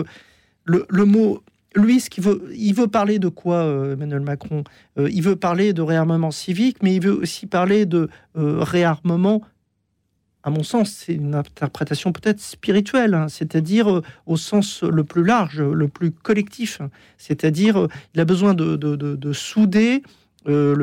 le, 0.65 1.05
mot, 1.05 1.43
lui, 1.75 2.01
ce 2.01 2.11
qu'il 2.11 2.25
veut, 2.25 2.51
il 2.55 2.75
veut 2.75 2.89
parler 2.89 3.19
de 3.19 3.29
quoi, 3.29 3.65
Emmanuel 3.93 4.21
Macron? 4.21 4.65
Il 4.97 5.23
veut 5.23 5.37
parler 5.37 5.73
de 5.73 5.83
réarmement 5.83 6.31
civique, 6.31 6.79
mais 6.83 6.95
il 6.95 7.03
veut 7.03 7.15
aussi 7.15 7.47
parler 7.47 7.87
de 7.87 8.09
réarmement 8.35 9.43
à 10.45 10.51
mon 10.51 10.63
sens, 10.63 10.91
c'est 10.91 11.15
une 11.15 11.35
interprétation 11.35 12.13
peut-être 12.13 12.39
spirituelle, 12.39 13.15
hein, 13.15 13.29
c'est-à-dire 13.29 13.91
euh, 13.91 14.03
au 14.27 14.37
sens 14.37 14.83
le 14.83 15.03
plus 15.03 15.25
large, 15.25 15.61
le 15.61 15.89
plus 15.89 16.11
collectif. 16.11 16.83
C'est-à-dire, 17.17 17.81
euh, 17.81 17.89
il 18.15 18.21
a 18.21 18.27
besoin 18.27 18.53
de, 18.53 19.33
souder 19.33 20.03
euh, 20.47 20.75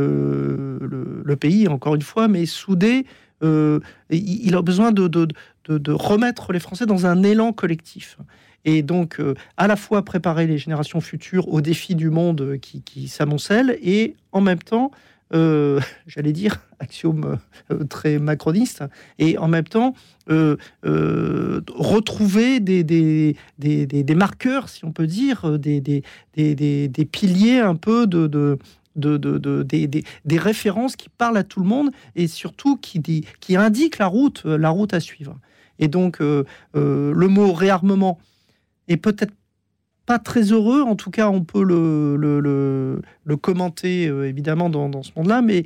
le, 1.24 1.36
pays, 1.36 1.67
encore 1.67 1.93
une 1.93 2.01
fois, 2.01 2.27
mais 2.27 2.48
souder, 2.48 3.05
il 3.43 4.55
a 4.55 4.62
besoin 4.62 4.91
de, 5.68 5.91
remettre 5.91 6.53
les 6.53 6.60
Français 6.60 6.86
dans 6.86 7.06
un 7.06 7.24
élan 7.24 7.53
collectif. 7.53 8.18
Et 8.63 8.84
donc, 8.84 9.20
à 9.58 9.68
la 9.68 9.75
fois 9.75 10.06
préparer 10.06 10.46
les 10.46 10.58
générations 10.58 11.01
futures 11.01 11.48
aux 11.48 11.62
défis 11.62 11.96
du 11.96 12.10
monde 12.10 12.58
qui, 12.62 12.82
qui 12.84 13.12
et 13.82 14.15
en 14.32 14.41
même 14.41 14.60
temps, 14.60 14.91
euh, 15.34 15.80
j'allais 16.08 16.34
dire, 16.34 16.60
axiome 16.80 17.38
euh, 17.72 17.84
très 17.86 18.20
macroniste, 18.20 18.84
et 19.20 19.38
en 19.38 19.48
même 19.48 19.68
temps 19.68 19.94
euh, 20.30 20.58
retrouver 20.84 22.60
des, 22.60 22.84
des, 22.84 23.36
des, 23.58 24.15
marqueurs, 24.15 24.70
si 24.70 24.86
on 24.86 24.91
peut 24.91 25.08
dire, 25.08 25.60
des, 25.60 25.82
des 25.82 27.06
piliers 27.12 27.60
un 27.60 27.75
peu 27.75 28.08
de, 28.08 28.27
de 28.27 28.58
de, 28.98 29.15
de, 29.15 29.63
des, 29.63 29.88
des, 29.88 30.38
références 30.38 30.98
qui 30.98 31.08
parlent 31.08 31.38
à 31.38 31.46
tout 31.46 31.62
le 31.62 31.65
monde 31.65 31.91
et 32.18 32.27
surtout 32.27 32.75
qui, 32.75 33.01
qui 33.39 33.56
indiquent 33.56 34.00
la 34.00 34.08
route, 34.08 34.44
la 34.44 34.70
route 34.70 34.94
à 34.94 35.00
suivre. 35.00 35.38
Et 35.81 35.88
donc, 35.89 36.19
le 36.19 37.27
mot 37.27 37.51
réarmement 37.51 38.17
est 38.88 38.97
peut-être 38.97 39.33
pas 40.05 40.19
très 40.19 40.43
heureux. 40.43 40.81
En 40.81 40.95
tout 40.95 41.11
cas, 41.11 41.29
on 41.29 41.43
peut 41.43 41.63
le, 41.63 43.01
commenter 43.41 44.07
euh, 44.07 44.27
évidemment 44.27 44.69
dans, 44.69 45.03
ce 45.03 45.11
monde-là, 45.15 45.41
mais, 45.41 45.65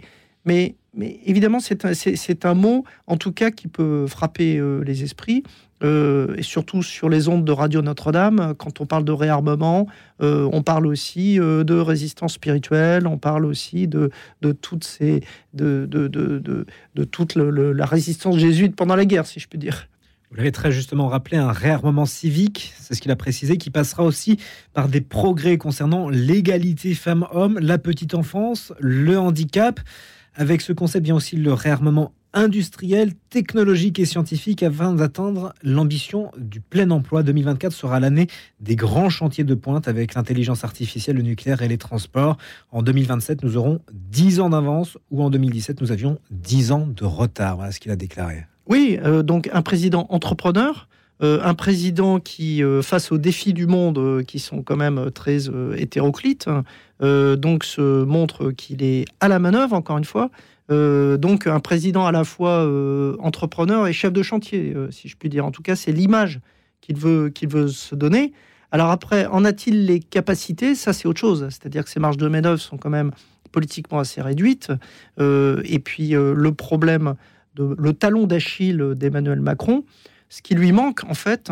évidemment, 1.25 1.59
c'est 1.59 2.45
un, 2.45 2.53
mot, 2.53 2.85
en 3.07 3.17
tout 3.17 3.31
cas, 3.31 3.51
qui 3.51 3.67
peut 3.67 4.07
frapper 4.07 4.57
euh, 4.57 4.83
les 4.83 5.03
esprits. 5.03 5.43
Euh, 5.83 6.35
et 6.37 6.41
surtout 6.41 6.81
sur 6.83 7.09
les 7.09 7.27
ondes 7.27 7.43
de 7.43 7.51
Radio 7.51 7.81
Notre-Dame, 7.81 8.53
quand 8.57 8.79
on 8.79 8.85
parle 8.85 9.03
de 9.03 9.11
réarmement, 9.11 9.87
on 10.19 10.63
parle 10.63 10.87
aussi 10.87 11.35
de 11.37 11.75
résistance 11.75 12.33
spirituelle, 12.33 13.07
on 13.07 13.17
parle 13.17 13.45
aussi 13.45 13.87
de, 13.87 14.09
toute 14.61 14.99
la 17.35 17.85
résistance 17.85 18.37
jésuite 18.37 18.75
pendant 18.75 18.95
la 18.95 19.05
guerre, 19.05 19.25
si 19.25 19.41
je 19.41 19.49
puis 19.49 19.59
dire. 19.59 19.87
Vous 20.31 20.37
l'avez 20.37 20.51
très 20.51 20.71
justement 20.71 21.07
rappelé, 21.07 21.37
un 21.37 21.51
réarmement 21.51 22.05
civique, 22.05 22.73
c'est 22.79 22.95
ce 22.95 23.01
qu'il 23.01 23.11
a 23.11 23.15
précisé, 23.15 23.57
qui 23.57 23.69
passera 23.69 24.03
aussi 24.03 24.37
par 24.73 24.87
des 24.87 25.01
progrès 25.01 25.57
concernant 25.57 26.09
l'égalité 26.09 26.95
femmes-hommes, 26.95 27.59
la 27.59 27.77
petite 27.77 28.15
enfance, 28.15 28.73
le 28.79 29.19
handicap. 29.19 29.79
Avec 30.33 30.61
ce 30.61 30.73
concept 30.73 31.05
vient 31.05 31.15
aussi 31.15 31.37
le 31.37 31.53
réarmement 31.53 32.11
industriel, 32.35 33.13
technologique 33.29 33.97
et 33.97 34.05
scientifique 34.05 34.61
afin 34.61 34.93
d'atteindre 34.93 35.53
l'ambition 35.63 36.31
du 36.37 36.59
plein 36.59 36.91
emploi. 36.91 37.23
2024 37.23 37.73
sera 37.73 37.99
l'année 37.99 38.27
des 38.59 38.75
grands 38.75 39.09
chantiers 39.09 39.45
de 39.45 39.55
pointe 39.55 39.87
avec 39.87 40.13
l'intelligence 40.13 40.63
artificielle, 40.63 41.15
le 41.15 41.23
nucléaire 41.23 41.61
et 41.61 41.67
les 41.67 41.77
transports. 41.77 42.37
En 42.71 42.83
2027, 42.83 43.43
nous 43.43 43.57
aurons 43.57 43.79
10 43.93 44.41
ans 44.41 44.49
d'avance 44.49 44.97
ou 45.09 45.23
en 45.23 45.29
2017, 45.29 45.81
nous 45.81 45.91
avions 45.91 46.19
10 46.31 46.71
ans 46.73 46.87
de 46.87 47.05
retard. 47.05 47.55
Voilà 47.55 47.71
ce 47.71 47.79
qu'il 47.79 47.91
a 47.91 47.95
déclaré. 47.95 48.45
Oui, 48.67 48.99
euh, 49.03 49.23
donc 49.23 49.49
un 49.53 49.61
président 49.61 50.07
entrepreneur, 50.09 50.87
euh, 51.23 51.39
un 51.43 51.53
président 51.53 52.19
qui, 52.19 52.63
euh, 52.63 52.81
face 52.81 53.11
aux 53.11 53.17
défis 53.17 53.53
du 53.53 53.67
monde, 53.67 54.23
qui 54.23 54.39
sont 54.39 54.63
quand 54.63 54.75
même 54.75 55.11
très 55.11 55.47
hétéroclites, 55.77 56.49
donc 57.01 57.63
se 57.63 58.03
montre 58.03 58.51
qu'il 58.51 58.81
est 58.83 59.05
à 59.19 59.27
la 59.27 59.39
manœuvre, 59.39 59.73
encore 59.73 59.97
une 59.97 60.05
fois. 60.05 60.29
Donc 60.69 61.47
un 61.47 61.59
président 61.59 62.05
à 62.05 62.11
la 62.11 62.23
fois 62.23 62.67
entrepreneur 63.19 63.87
et 63.87 63.93
chef 63.93 64.11
de 64.13 64.23
chantier, 64.23 64.75
si 64.91 65.07
je 65.07 65.15
puis 65.15 65.29
dire. 65.29 65.45
En 65.45 65.51
tout 65.51 65.61
cas, 65.61 65.75
c'est 65.75 65.91
l'image 65.91 66.39
qu'il 66.81 66.97
veut, 66.97 67.31
veut 67.43 67.67
se 67.67 67.95
donner. 67.95 68.33
Alors 68.71 68.89
après, 68.89 69.25
en 69.27 69.45
a-t-il 69.45 69.85
les 69.85 69.99
capacités? 69.99 70.75
Ça, 70.75 70.93
c'est 70.93 71.07
autre 71.07 71.19
chose. 71.19 71.47
C'est-à-dire 71.49 71.83
que 71.83 71.89
ces 71.89 71.99
marges 71.99 72.17
de 72.17 72.27
manœuvre 72.27 72.59
sont 72.59 72.77
quand 72.77 72.89
même 72.89 73.11
politiquement 73.51 73.99
assez 73.99 74.21
réduites. 74.21 74.71
et 75.19 75.79
puis 75.79 76.09
le 76.09 76.51
problème 76.51 77.15
le 77.57 77.93
talon 77.93 78.27
d'Achille 78.27 78.93
d'Emmanuel 78.95 79.39
Macron. 79.39 79.83
Ce 80.29 80.41
qui 80.41 80.55
lui 80.55 80.71
manque, 80.71 81.03
en 81.05 81.13
fait, 81.13 81.51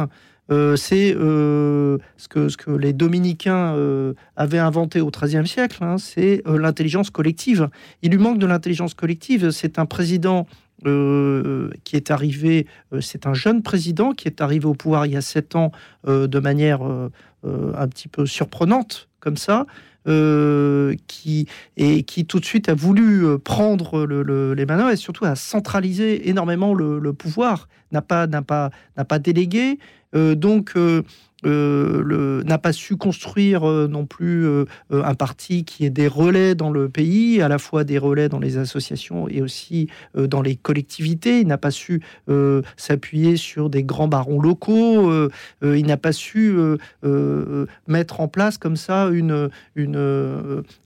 euh, 0.52 0.76
c'est 0.76 1.16
euh, 1.16 1.98
ce, 2.18 2.28
que, 2.28 2.72
les 2.72 2.94
dominicains 2.94 3.76
euh, 3.76 4.14
avaient 4.36 4.60
inventé 4.60 5.00
au 5.00 5.10
XIIIe 5.10 5.48
siècle, 5.48 5.84
hein, 5.84 5.98
c'est 5.98 6.44
l'intelligence 6.46 7.10
collective. 7.10 7.70
Il 8.02 8.12
lui 8.12 8.18
manque 8.18 8.40
de 8.40 8.46
l'intelligence 8.46 8.94
collective. 8.94 9.52
C'est 9.52 9.80
un 9.80 9.86
président 9.86 10.48
qui 10.84 11.96
est 11.96 12.12
arrivé, 12.12 12.68
c'est 13.00 13.26
un 13.26 13.34
jeune 13.34 13.64
président 13.64 14.12
qui 14.12 14.28
est 14.28 14.42
arrivé 14.42 14.66
au 14.66 14.74
pouvoir 14.74 15.06
il 15.06 15.14
y 15.14 15.16
a 15.16 15.22
sept 15.22 15.56
ans 15.56 15.72
de 16.06 16.40
manière 16.40 16.82
un 16.82 17.88
petit 17.88 18.10
peu 18.10 18.26
surprenante, 18.26 19.08
comme 19.22 19.38
ça. 19.38 19.66
Euh, 20.06 20.96
qui, 21.08 21.48
et 21.78 22.04
qui 22.04 22.26
tout 22.26 22.42
de 22.42 22.46
suite 22.46 22.68
a 22.68 22.74
voulu 22.74 23.26
euh, 23.26 23.38
prendre 23.38 24.06
les 24.06 24.66
manœuvres 24.66 24.90
et 24.90 24.98
surtout 24.98 25.24
a 25.24 25.36
centralisé 25.36 26.28
énormément 26.28 26.74
le, 26.74 27.14
pouvoir, 27.14 27.70
n'a 27.94 28.02
pas, 28.02 28.28
pas, 28.28 28.72
pas 29.08 29.20
délégué. 29.20 29.80
Euh, 30.14 30.36
donc, 30.36 30.74
n'a 31.44 32.58
pas 32.58 32.74
su 32.74 32.98
construire 32.98 33.68
euh, 33.70 33.88
non 33.88 34.06
plus 34.06 34.46
euh, 34.46 34.66
un 34.92 35.16
parti 35.16 35.64
qui 35.66 35.86
ait 35.86 35.90
des 35.90 36.08
relais 36.08 36.56
dans 36.56 36.72
le 36.72 36.90
pays, 36.90 37.42
à 37.42 37.48
la 37.48 37.58
fois 37.58 37.84
des 37.84 37.98
relais 37.98 38.30
dans 38.30 38.40
les 38.40 38.58
associations 38.58 39.28
et 39.28 39.42
aussi 39.42 39.90
dans 40.16 40.42
les 40.42 40.56
collectivités. 40.56 41.40
Il 41.40 41.48
n'a 41.48 41.58
pas 41.58 41.72
su 41.72 42.02
s'appuyer 42.78 43.38
sur 43.38 43.70
des 43.70 43.84
grands 43.84 44.08
barons 44.08 44.40
locaux. 44.40 45.12
il 45.62 45.86
n'a 45.86 45.98
pas 45.98 46.12
su 46.12 46.56
mettre 47.88 48.22
en 48.22 48.28
place 48.28 48.58
comme 48.58 48.76
ça 48.76 49.10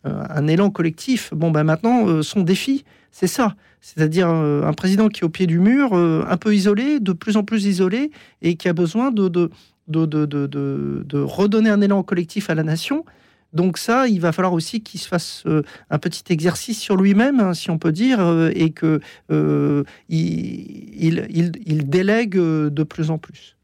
un 0.04 0.48
élan 0.48 0.70
collectif. 0.70 1.34
Bon, 1.34 1.52
ben 1.52 1.64
maintenant, 1.64 2.22
son 2.24 2.42
défi, 2.42 2.86
c'est 3.12 3.28
ça. 3.28 3.56
C'est-à-dire 3.82 4.28
un 4.30 4.74
président 4.74 5.08
qui 5.10 5.22
est 5.22 5.26
au 5.26 5.30
pied 5.30 5.48
du 5.48 5.60
mur, 5.60 5.94
un 5.94 6.38
peu 6.38 6.56
isolé, 6.56 7.00
de 7.00 7.14
plus 7.14 7.38
en 7.38 7.44
plus 7.44 7.66
isolé, 7.66 8.12
et 8.42 8.56
qui 8.56 8.68
a 8.70 8.74
besoin 8.74 9.12
de, 9.12 9.50
de, 9.88 10.16
de, 10.16 11.20
redonner 11.20 11.70
un 11.70 11.82
élan 11.82 12.04
collectif 12.04 12.50
à 12.50 12.56
la 12.56 12.64
nation. 12.64 13.06
Donc 13.54 13.78
ça, 13.78 14.08
il 14.08 14.20
va 14.20 14.32
falloir 14.32 14.54
aussi 14.54 14.82
qu'il 14.82 15.00
se 15.00 15.08
fasse 15.08 15.44
euh, 15.46 15.64
un 15.90 16.00
petit 16.00 16.24
exercice 16.32 16.80
sur 16.80 16.98
lui-même, 16.98 17.40
hein, 17.40 17.54
si 17.54 17.72
on 17.72 17.78
peut 17.78 17.94
dire, 17.94 18.20
euh, 18.20 18.52
et 18.54 18.72
que 18.72 19.00
euh, 19.32 19.84
il, 20.10 21.86
délègue 21.90 22.36
de 22.36 22.84
plus 22.84 23.10
en 23.10 23.18
plus. 23.18 23.56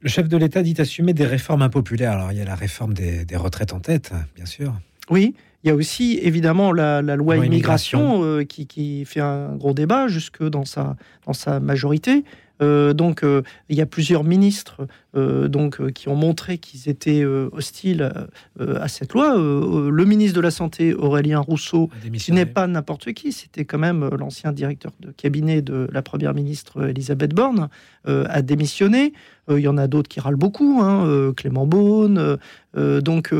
Le 0.00 0.08
chef 0.08 0.28
de 0.28 0.36
l'État 0.36 0.62
dit 0.62 0.74
assumer 0.78 1.14
des 1.14 1.24
réformes 1.24 1.62
impopulaires. 1.62 2.12
Alors 2.12 2.30
il 2.30 2.38
y 2.38 2.42
a 2.42 2.44
la 2.44 2.54
réforme 2.54 2.92
des, 2.92 3.24
retraites 3.34 3.72
en 3.72 3.80
tête, 3.80 4.12
bien 4.36 4.46
sûr. 4.46 4.74
Oui, 5.08 5.34
il 5.64 5.68
y 5.68 5.70
a 5.70 5.74
aussi 5.74 6.18
évidemment 6.22 6.72
la, 6.72 7.00
loi, 7.00 7.38
immigration, 7.38 8.44
qui, 8.44 8.66
qui, 8.66 9.04
fait 9.06 9.20
un 9.20 9.56
gros 9.56 9.72
débat 9.72 10.08
jusque 10.08 10.42
dans 10.42 10.66
sa, 10.66 10.96
dans 11.24 11.32
sa 11.32 11.58
majorité. 11.58 12.22
Euh, 12.62 12.94
donc, 12.94 13.22
euh, 13.22 13.42
il 13.68 13.76
y 13.76 13.80
a 13.80 13.86
plusieurs 13.86 14.24
ministres 14.24 14.86
euh, 15.14 15.48
donc, 15.48 15.92
qui 15.92 16.08
ont 16.08 16.16
montré 16.16 16.58
qu'ils 16.58 16.88
étaient 16.88 17.24
hostiles 17.24 18.10
à 18.58 18.88
cette 18.88 19.12
loi. 19.12 19.36
le 19.36 20.04
ministre 20.04 20.36
de 20.36 20.40
la 20.40 20.50
Santé, 20.50 20.94
Aurélien 20.94 21.40
Rousseau, 21.40 21.90
qui 22.12 22.32
n'est 22.32 22.46
pas 22.46 22.66
n'importe 22.66 23.12
qui, 23.12 23.32
c'était 23.32 23.64
quand 23.64 23.78
même 23.78 24.08
l'ancien 24.18 24.52
directeur 24.52 24.92
de 25.00 25.10
cabinet 25.10 25.62
de 25.62 25.88
la 25.92 26.02
première 26.02 26.34
ministre 26.34 26.88
Elisabeth 26.88 27.34
Borne, 27.34 27.68
a 28.06 28.42
démissionné. 28.42 29.12
Il 29.50 29.58
y 29.58 29.68
en 29.68 29.78
a 29.78 29.86
d'autres 29.86 30.08
qui 30.08 30.20
râlent 30.20 30.36
beaucoup, 30.36 30.80
hein, 30.82 31.32
Clément 31.36 31.66
Beaune. 31.66 32.38
donc, 32.74 33.34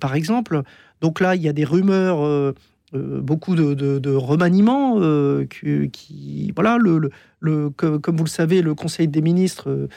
par 0.00 0.14
exemple, 0.14 0.62
donc 1.00 1.20
là, 1.20 1.36
il 1.36 1.42
y 1.42 1.48
a 1.48 1.52
des 1.52 1.64
rumeurs 1.64 2.54
beaucoup 2.92 3.54
de, 3.56 4.14
remaniements 4.14 5.00
qui, 5.48 6.52
voilà, 6.54 6.78
le, 6.78 7.10
le, 7.40 7.70
comme 7.70 8.16
vous 8.16 8.24
le 8.24 8.28
savez, 8.28 8.62
le 8.62 8.74
Conseil 8.74 9.08
des 9.08 9.22
ministres 9.22 9.88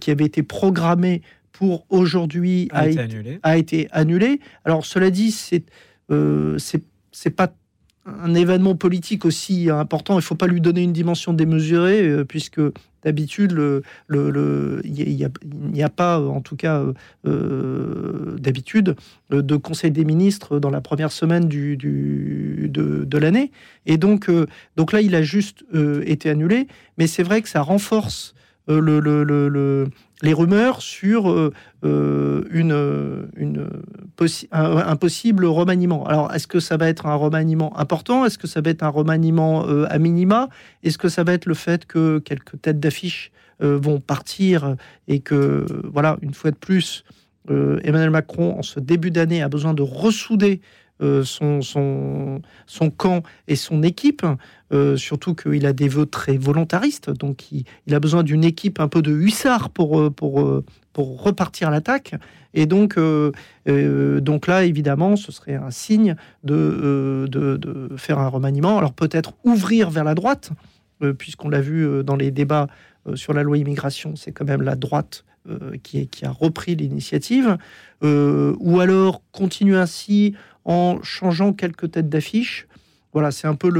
qui 0.00 0.10
avait 0.10 0.24
été 0.24 0.42
programmé 0.42 1.22
pour 1.52 1.86
aujourd'hui 1.90 2.68
a, 2.72 2.86
a, 3.42 3.56
été 3.56 3.88
annulé. 3.90 4.40
Alors 4.64 4.86
cela 4.86 5.10
dit, 5.10 5.30
c'est 5.30 5.64
c'est 7.12 7.30
pas 7.30 7.52
un 8.06 8.34
événement 8.34 8.76
politique 8.76 9.24
aussi 9.24 9.68
important, 9.70 10.14
il 10.14 10.18
ne 10.18 10.22
faut 10.22 10.34
pas 10.34 10.46
lui 10.46 10.60
donner 10.60 10.82
une 10.82 10.92
dimension 10.92 11.32
démesurée, 11.32 12.06
euh, 12.06 12.24
puisque 12.24 12.60
d'habitude, 13.04 13.56
il 14.10 15.30
n'y 15.72 15.82
a, 15.82 15.88
pas, 15.88 16.20
en 16.20 16.40
tout 16.40 16.56
cas 16.56 16.84
euh, 17.26 18.36
d'habitude, 18.38 18.96
euh, 19.32 19.42
de 19.42 19.56
Conseil 19.56 19.92
des 19.92 20.04
ministres 20.04 20.58
dans 20.58 20.70
la 20.70 20.80
première 20.80 21.12
semaine 21.12 21.48
de, 21.48 23.18
l'année. 23.18 23.52
Et 23.86 23.96
donc, 23.96 24.28
là, 24.28 25.00
il 25.00 25.14
a 25.14 25.22
juste 25.22 25.64
été 26.04 26.30
annulé, 26.30 26.66
mais 26.98 27.06
c'est 27.06 27.22
vrai 27.22 27.42
que 27.42 27.48
ça 27.48 27.62
renforce 27.62 28.34
le, 28.68 29.86
les 30.22 30.32
rumeurs 30.32 30.80
sur 30.82 31.30
euh, 31.30 31.52
euh, 31.84 33.26
un, 34.52 34.96
possible 34.96 35.44
remaniement. 35.44 36.06
Alors, 36.06 36.32
est-ce 36.32 36.46
que 36.46 36.60
ça 36.60 36.76
va 36.76 36.88
être 36.88 37.06
un 37.06 37.14
remaniement 37.14 37.78
important? 37.78 38.24
Est-ce 38.24 38.38
que 38.38 38.46
ça 38.46 38.60
va 38.60 38.70
être 38.70 38.82
un 38.82 38.88
remaniement 38.88 39.66
euh, 39.68 39.86
à 39.90 39.98
minima? 39.98 40.48
Est-ce 40.82 40.98
que 40.98 41.08
ça 41.08 41.24
va 41.24 41.32
être 41.32 41.46
le 41.46 41.54
fait 41.54 41.86
que 41.86 42.18
quelques 42.18 42.60
têtes 42.62 42.80
d'affiche 42.80 43.30
vont 43.58 44.00
partir 44.00 44.76
et 45.08 45.20
que, 45.20 45.64
voilà, 45.90 46.18
une 46.20 46.34
fois 46.34 46.50
de 46.50 46.56
plus, 46.56 47.04
Emmanuel 47.48 48.10
Macron, 48.10 48.58
en 48.58 48.62
ce 48.62 48.80
début 48.80 49.10
d'année, 49.10 49.42
a 49.42 49.48
besoin 49.48 49.74
de 49.74 49.82
ressouder 49.82 50.60
son, 51.24 51.60
son, 51.60 52.40
son, 52.66 52.90
camp 52.90 53.22
et 53.48 53.56
son 53.56 53.82
équipe, 53.82 54.24
euh, 54.72 54.96
surtout 54.96 55.34
qu'il 55.34 55.64
a 55.66 55.72
des 55.72 55.88
vœux 55.88 56.06
très 56.06 56.36
volontaristes, 56.36 57.10
donc 57.10 57.52
il, 57.52 57.64
a 57.94 58.00
besoin 58.00 58.22
d'une 58.22 58.42
équipe 58.44 58.80
un 58.80 58.88
peu 58.88 59.02
de 59.02 59.12
hussards 59.12 59.70
pour, 59.70 60.00
euh, 60.00 60.10
pour, 60.10 60.40
euh, 60.40 60.64
pour 60.92 61.22
repartir 61.22 61.68
à 61.68 61.70
l'attaque. 61.70 62.14
Et 62.54 62.64
donc, 62.64 62.98
donc 63.66 64.46
là, 64.46 64.64
évidemment, 64.64 65.16
ce 65.16 65.30
serait 65.30 65.56
un 65.56 65.70
signe 65.70 66.16
de, 66.42 67.26
de, 67.28 67.90
faire 67.98 68.18
un 68.18 68.28
remaniement. 68.28 68.78
Alors 68.78 68.94
peut-être 68.94 69.34
ouvrir 69.44 69.90
vers 69.90 70.04
la 70.04 70.14
droite, 70.14 70.52
puisqu'on 71.18 71.50
l'a 71.50 71.60
vu 71.60 72.02
dans 72.02 72.16
les 72.16 72.30
débats 72.30 72.68
sur 73.14 73.34
la 73.34 73.42
loi 73.42 73.58
immigration, 73.58 74.16
c'est 74.16 74.32
quand 74.32 74.46
même 74.46 74.62
la 74.62 74.74
droite 74.74 75.25
qui, 75.82 76.08
qui, 76.08 76.24
a 76.24 76.30
repris 76.30 76.76
l'initiative, 76.76 77.56
ou 78.02 78.80
alors 78.80 79.22
continuer 79.32 79.76
ainsi 79.76 80.34
en 80.64 81.00
changeant 81.02 81.52
quelques 81.52 81.92
têtes 81.92 82.08
d'affiche 82.08 82.66
voilà, 83.16 83.30
c'est 83.30 83.46
un 83.46 83.54
peu 83.54 83.70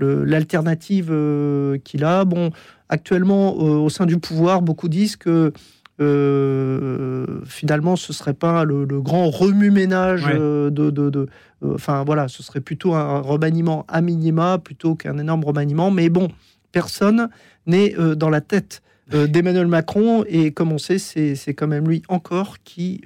l'alternative 0.00 1.10
le, 1.10 1.72
le, 1.72 1.78
qu'il 1.84 2.02
a. 2.02 2.24
Bon, 2.24 2.50
actuellement, 2.88 3.54
euh, 3.58 3.76
au 3.76 3.90
sein 3.90 4.06
du 4.06 4.16
pouvoir, 4.16 4.62
beaucoup 4.62 4.88
disent 4.88 5.16
que 5.16 5.52
euh, 6.00 7.26
finalement, 7.44 7.96
ce 7.96 8.14
serait 8.14 8.32
pas 8.32 8.64
le, 8.64 8.86
grand 8.86 9.28
remue-ménage 9.28 10.24
euh, 10.32 10.70
de, 10.70 10.88
de, 10.88 11.28
enfin 11.62 12.04
voilà, 12.04 12.28
ce 12.28 12.42
serait 12.42 12.62
plutôt 12.62 12.94
un 12.94 13.20
remaniement 13.20 13.84
à 13.86 14.00
minima 14.00 14.56
plutôt 14.56 14.94
qu'un 14.94 15.18
énorme 15.18 15.44
remaniement. 15.44 15.90
Mais 15.90 16.08
bon, 16.08 16.28
personne 16.72 17.28
n'est 17.66 17.94
dans 18.16 18.30
la 18.30 18.40
tête 18.40 18.80
d'Emmanuel 19.10 19.66
Macron 19.66 20.24
et 20.26 20.52
comme 20.52 20.72
on 20.72 20.78
sait, 20.78 20.98
c'est 20.98 21.54
quand 21.54 21.66
même 21.66 21.88
lui 21.88 22.02
encore 22.08 22.58
qui 22.62 23.02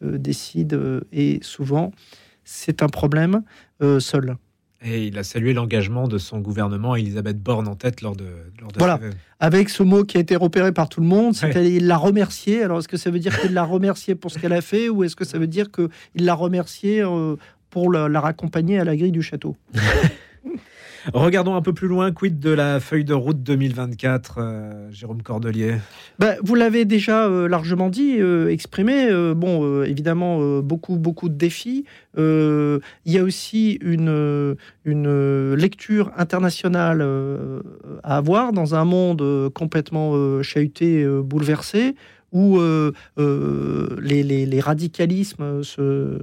décide 0.00 0.78
et 1.12 1.38
souvent 1.42 1.92
c'est 2.44 2.82
un 2.82 2.88
problème 2.88 3.42
seul. 3.98 4.36
Et 4.84 5.06
il 5.06 5.18
a 5.18 5.22
salué 5.22 5.52
l'engagement 5.52 6.08
de 6.08 6.18
son 6.18 6.40
gouvernement, 6.40 6.96
Elisabeth 6.96 7.40
Borne 7.40 7.68
en 7.68 7.76
tête 7.76 8.00
lors 8.00 8.16
de. 8.16 8.26
Lors 8.60 8.72
de 8.72 8.78
voilà, 8.78 8.98
avec 9.38 9.68
ce 9.68 9.82
mot 9.82 10.04
qui 10.04 10.16
a 10.16 10.20
été 10.20 10.34
repéré 10.34 10.72
par 10.72 10.88
tout 10.88 11.00
le 11.00 11.06
monde, 11.06 11.34
c'est 11.34 11.50
qu'il 11.50 11.86
l'a 11.86 11.96
remercié. 11.96 12.62
Alors 12.62 12.80
est-ce 12.80 12.88
que 12.88 12.96
ça 12.96 13.10
veut 13.10 13.20
dire 13.20 13.38
qu'il 13.40 13.52
l'a 13.52 13.64
remercié 13.64 14.14
pour 14.14 14.30
ce 14.30 14.38
qu'elle 14.38 14.52
a 14.52 14.60
fait 14.60 14.88
ou 14.88 15.04
est-ce 15.04 15.14
que 15.14 15.24
ça 15.24 15.38
veut 15.38 15.46
dire 15.46 15.68
qu'il 15.70 16.24
l'a 16.24 16.34
remercié 16.34 17.00
euh, 17.00 17.36
pour 17.70 17.92
la, 17.92 18.08
la 18.08 18.20
raccompagner 18.20 18.80
à 18.80 18.84
la 18.84 18.96
grille 18.96 19.12
du 19.12 19.22
château? 19.22 19.56
Regardons 21.12 21.56
un 21.56 21.62
peu 21.62 21.72
plus 21.72 21.88
loin, 21.88 22.12
quid 22.12 22.38
de 22.38 22.50
la 22.50 22.78
feuille 22.78 23.04
de 23.04 23.14
route 23.14 23.42
2024, 23.42 24.36
euh, 24.38 24.88
Jérôme 24.92 25.22
Cordelier? 25.22 25.78
Ben, 26.20 26.36
Vous 26.44 26.54
l'avez 26.54 26.84
déjà 26.84 27.26
euh, 27.26 27.48
largement 27.48 27.88
dit, 27.88 28.20
euh, 28.20 28.48
exprimé. 28.48 29.10
bon, 29.34 29.82
évidemment, 29.82 30.60
beaucoup, 30.60 30.96
beaucoup 30.98 31.28
de 31.28 31.34
défis. 31.34 31.84
il 32.16 32.80
y 33.04 33.18
a 33.18 33.22
aussi 33.22 33.78
une, 33.82 34.56
une 34.84 35.54
lecture 35.54 36.12
internationale 36.16 37.02
à 38.02 38.16
avoir 38.16 38.52
dans 38.52 38.74
un 38.74 38.84
monde 38.84 39.50
complètement 39.54 40.42
chahuté, 40.42 41.04
bouleversé, 41.22 41.96
où 42.32 42.60
les, 43.18 44.22
les, 44.22 44.60
radicalismes 44.60 45.62
se, 45.62 46.18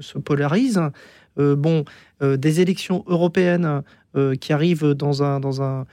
se 0.00 0.18
polarisent. 0.18 0.80
Euh, 1.38 1.56
bon, 1.56 1.84
euh, 2.22 2.36
des 2.36 2.60
élections 2.60 3.04
européennes 3.06 3.82
euh, 4.16 4.34
qui 4.34 4.52
arrivent 4.52 4.94
dans 4.94 5.22
un, 5.22 5.84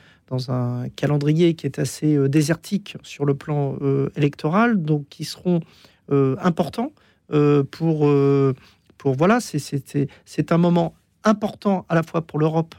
calendrier 0.95 1.53
qui 1.53 1.67
est 1.67 1.77
assez 1.77 2.17
désertique 2.27 2.95
sur 3.03 3.23
le 3.23 3.35
plan 3.35 3.77
électoral, 4.15 4.81
donc 4.81 5.07
qui 5.09 5.25
seront 5.25 5.59
importants 6.09 6.91
pour, 7.69 8.11
pour 8.97 9.13
voilà, 9.15 9.39
c'est 9.39 10.51
un 10.51 10.57
moment 10.57 10.95
important 11.23 11.85
à 11.87 11.93
la 11.93 12.01
fois 12.01 12.23
pour 12.23 12.39
l'Europe 12.39 12.73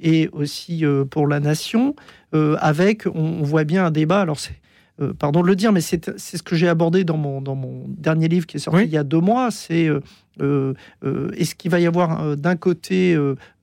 et 0.00 0.30
aussi 0.32 0.82
pour 1.10 1.26
la 1.26 1.40
nation, 1.40 1.94
avec, 2.32 3.06
on, 3.06 3.42
voit 3.42 3.64
bien 3.64 3.84
un 3.84 3.90
débat, 3.90 4.22
alors 4.22 4.38
c'est 4.38 4.58
euh, 5.00 5.12
pardon 5.12 5.42
de 5.42 5.48
le 5.48 5.56
dire, 5.56 5.72
mais 5.72 5.80
c'est 5.80 6.08
ce 6.16 6.42
que 6.42 6.54
j'ai 6.54 6.68
abordé 6.68 7.02
dans 7.02 7.16
mon, 7.16 7.40
dans 7.40 7.56
mon 7.56 7.84
dernier 7.88 8.28
livre 8.28 8.46
qui 8.46 8.58
est 8.58 8.60
sorti 8.60 8.84
il 8.84 8.90
y 8.90 8.96
a 8.96 9.02
deux 9.02 9.20
mois. 9.20 9.50
C'est 9.50 9.88
euh, 9.88 10.00
euh, 10.40 11.30
est-ce 11.36 11.56
qu'il 11.56 11.70
va 11.70 11.80
y 11.80 11.86
avoir 11.86 12.36
d'un 12.36 12.56
côté 12.56 13.16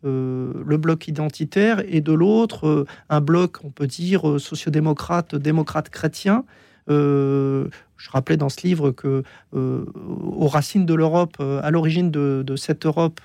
le 0.04 0.78
bloc 0.78 1.08
identitaire 1.08 1.82
et 1.88 2.02
de 2.02 2.12
l'autre 2.12 2.86
un 3.10 3.22
bloc, 3.22 3.63
on 3.63 3.70
peut 3.70 3.88
dire, 3.88 4.39
sociodémocrate, 4.39 5.36
démocrate 5.36 5.89
chrétien? 5.89 6.44
Je 6.88 8.10
rappelais 8.10 8.36
dans 8.36 8.50
ce 8.50 8.65
livre 8.65 8.91
que 8.91 9.24
aux 9.54 10.48
racines 10.48 10.86
de 10.86 10.94
l'Europe, 10.94 11.38
à 11.39 11.72
l'origine 11.72 12.12
de, 12.12 12.44
de, 12.46 12.56
cette 12.58 12.86
Europe, 12.86 13.22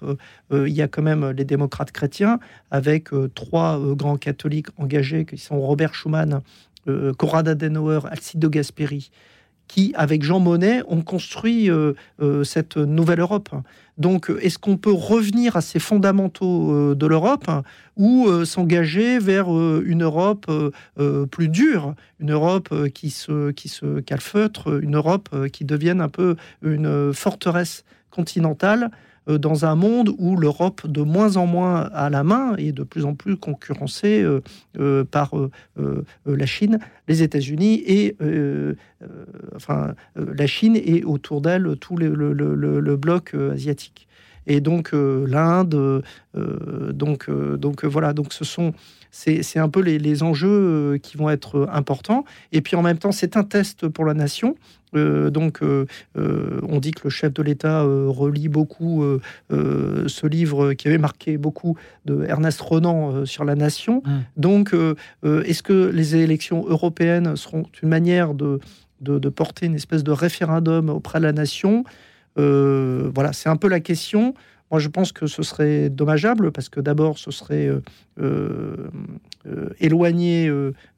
il 0.53 0.69
y 0.69 0.83
a 0.83 0.87
quand 0.87 1.03
même 1.03 1.31
les 1.31 1.45
démocrates 1.45 1.91
chrétiens, 1.91 2.39
avec 2.71 3.09
trois 3.35 3.81
grands 3.95 4.19
catholiques 4.19 4.69
engagés 4.77 5.25
qui 5.25 5.39
sont 5.39 5.59
Robert 5.59 5.95
Schuman, 5.95 6.43
euh, 6.89 7.13
Conrad 7.15 7.49
Adenauer, 7.49 8.07
Alcide 8.11 8.41
de 8.41 8.49
Gasperi, 8.49 9.11
qui, 9.69 9.93
avec 9.97 10.23
Jean 10.23 10.39
Monnet, 10.39 10.83
ont 10.89 11.03
construit 11.03 11.71
euh, 11.71 11.95
euh, 12.23 12.45
cette 12.45 12.77
nouvelle 12.77 13.21
Europe. 13.21 13.51
Donc, 13.99 14.31
est-ce 14.41 14.59
qu'on 14.59 14.77
peut 14.77 14.93
revenir 14.93 15.57
à 15.57 15.61
ces 15.61 15.79
fondamentaux 15.79 16.95
de 16.95 17.07
l'Europe 17.07 17.51
ou 17.97 18.29
s'engager 18.45 19.19
vers 19.19 19.49
une 19.49 20.03
Europe 20.03 20.45
plus 21.31 21.49
dure, 21.49 21.95
une 22.21 22.33
Europe 22.33 22.69
qui 22.91 23.09
se, 23.09 23.53
qui 23.53 23.71
se 23.71 24.01
calfeutre, 24.01 24.83
une 24.83 24.97
Europe 24.97 25.31
qui 25.51 25.65
devienne 25.65 26.03
un 26.03 26.11
peu 26.11 26.37
une 26.61 27.15
forteresse 27.15 27.85
continentale 28.11 28.85
euh, 28.85 28.91
dans 29.27 29.65
un 29.65 29.75
monde 29.75 30.11
où 30.19 30.37
l'Europe 30.37 30.87
de 30.87 31.03
moins 31.03 31.37
en 31.37 31.47
moins 31.47 31.83
a 31.93 32.11
la 32.11 32.23
main 32.23 32.55
et 32.57 32.73
de 32.73 32.83
plus 32.83 33.05
en 33.05 33.15
plus 33.15 33.37
concurrencée 33.37 34.23
euh, 34.23 34.41
euh, 34.79 35.05
par 35.05 35.33
la 36.27 36.47
Chine, 36.47 36.79
les 37.09 37.23
États-Unis 37.23 37.83
et 37.87 38.17
enfin 39.55 39.95
la 40.17 40.47
Chine 40.47 40.77
et 40.77 41.05
autour 41.05 41.41
d'elle 41.41 41.77
tout 41.81 41.97
le, 41.97 42.15
le, 42.15 42.97
bloc 42.97 43.35
asiatique. 43.35 44.09
Et 44.47 44.61
donc 44.61 44.93
l'Inde, 44.93 46.03
donc 46.35 47.31
donc 47.31 47.85
voilà, 47.85 48.13
donc 48.13 48.33
ce 48.33 48.45
sont 48.45 48.73
c'est 49.17 49.59
un 49.59 49.69
peu 49.69 49.81
les, 49.81 49.99
les, 49.99 50.23
enjeux 50.23 50.99
qui 51.03 51.17
vont 51.17 51.31
être 51.31 51.69
importants. 51.73 52.25
Et 52.53 52.61
puis 52.61 52.77
en 52.77 52.83
même 52.83 52.99
temps, 52.99 53.13
c'est 53.13 53.37
un 53.37 53.45
test 53.45 53.89
pour 53.89 54.05
la 54.05 54.15
nation 54.15 54.57
euh, 54.97 55.31
donc, 55.31 55.63
euh, 55.63 55.87
euh, 56.17 56.61
on 56.69 56.79
dit 56.79 56.93
que 56.93 57.03
le 57.05 57.11
chef 57.11 57.33
de 57.33 57.43
l'État 57.43 57.83
relit 57.83 58.49
beaucoup 58.49 59.05
ce 59.51 60.27
livre 60.27 60.75
qui 60.75 60.89
avait 60.89 60.99
marqué 60.99 61.39
beaucoup 61.39 61.77
de 62.05 62.25
Ernest 62.25 62.61
Renan 62.61 63.25
sur 63.25 63.45
la 63.45 63.55
nation. 63.55 64.03
Mmh. 64.05 64.11
Donc, 64.37 64.75
est-ce 65.25 65.63
que 65.63 65.91
les 65.91 66.17
élections 66.17 66.65
européennes 66.67 67.37
seront 67.37 67.65
une 67.83 67.89
manière 67.89 68.35
de, 68.35 68.61
de, 69.01 69.29
porter 69.29 69.67
une 69.67 69.75
espèce 69.75 70.05
de 70.05 70.13
référendum 70.13 70.89
auprès 70.91 71.19
de 71.19 71.25
la 71.25 71.33
nation? 71.33 71.85
Voilà, 72.37 73.33
c'est 73.33 73.49
un 73.49 73.57
peu 73.57 73.69
la 73.69 73.81
question. 73.81 74.35
Moi, 74.71 74.81
je 74.81 74.89
pense 74.89 75.13
que 75.13 75.27
ce 75.27 75.43
serait 75.43 75.91
dommageable 75.91 76.51
parce 76.51 76.69
que 76.69 76.81
d'abord, 76.81 77.19
ce 77.19 77.31
serait 77.31 77.71
éloigner 79.81 80.51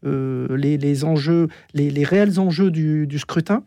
les, 0.02 1.04
enjeux, 1.04 1.48
les, 1.74 2.04
réels 2.04 2.40
enjeux 2.40 2.70
du 2.70 3.18
scrutin 3.18 3.62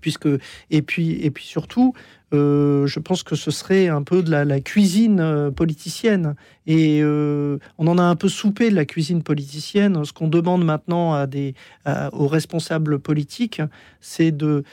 puisque 0.00 0.28
et 0.70 0.82
puis 0.82 1.18
et 1.24 1.32
puis 1.32 1.44
surtout 1.44 1.92
euh, 2.34 2.86
je 2.86 2.98
pense 2.98 3.22
que 3.22 3.36
ce 3.36 3.50
serait 3.50 3.88
un 3.88 4.02
peu 4.02 4.22
de 4.22 4.30
la, 4.30 4.60
cuisine 4.60 5.20
euh, 5.20 5.50
politicienne. 5.50 6.34
Et 6.66 7.00
euh, 7.02 7.58
on 7.78 7.86
en 7.86 7.98
a 7.98 8.02
un 8.02 8.16
peu 8.16 8.28
soupé 8.28 8.70
de 8.70 8.74
la 8.74 8.84
cuisine 8.84 9.22
politicienne. 9.22 10.04
Ce 10.04 10.12
qu'on 10.12 10.28
demande 10.28 10.64
maintenant 10.64 11.14
à 11.14 11.26
des, 11.26 11.54
aux 12.12 12.26
responsables 12.26 12.98
politiques, 12.98 13.62
c'est 14.00 14.32
de 14.32 14.64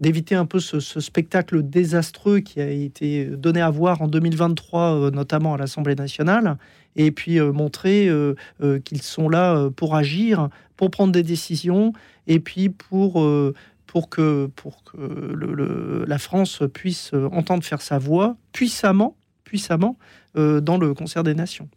d'éviter 0.00 0.34
un 0.34 0.46
peu 0.46 0.60
ce, 0.60 0.80
spectacle 0.80 1.62
désastreux 1.62 2.40
qui 2.40 2.60
a 2.60 2.70
été 2.70 3.26
donné 3.26 3.60
à 3.60 3.70
voir 3.70 4.02
en 4.02 4.08
2023, 4.08 5.10
notamment 5.10 5.54
à 5.54 5.58
l'Assemblée 5.58 5.94
nationale, 5.94 6.56
et 6.96 7.10
puis 7.10 7.40
montrer 7.40 8.10
qu'ils 8.84 9.02
sont 9.02 9.28
là 9.28 9.70
pour 9.70 9.96
agir, 9.96 10.48
pour 10.76 10.90
prendre 10.90 11.12
des 11.12 11.22
décisions, 11.22 11.92
et 12.26 12.40
puis 12.40 12.68
pour 12.68 13.24
pour 13.86 14.08
que, 14.10 14.50
pour 14.54 14.84
que 14.84 16.04
la 16.06 16.18
France 16.18 16.62
puisse 16.72 17.12
entendre 17.32 17.64
faire 17.64 17.80
sa 17.80 17.98
voix 17.98 18.36
puissamment, 18.52 19.16
puissamment 19.44 19.96
euh, 20.36 20.60
dans 20.60 20.76
le 20.76 20.92
concert 20.94 21.24
des 21.24 21.34
nations. 21.34 21.68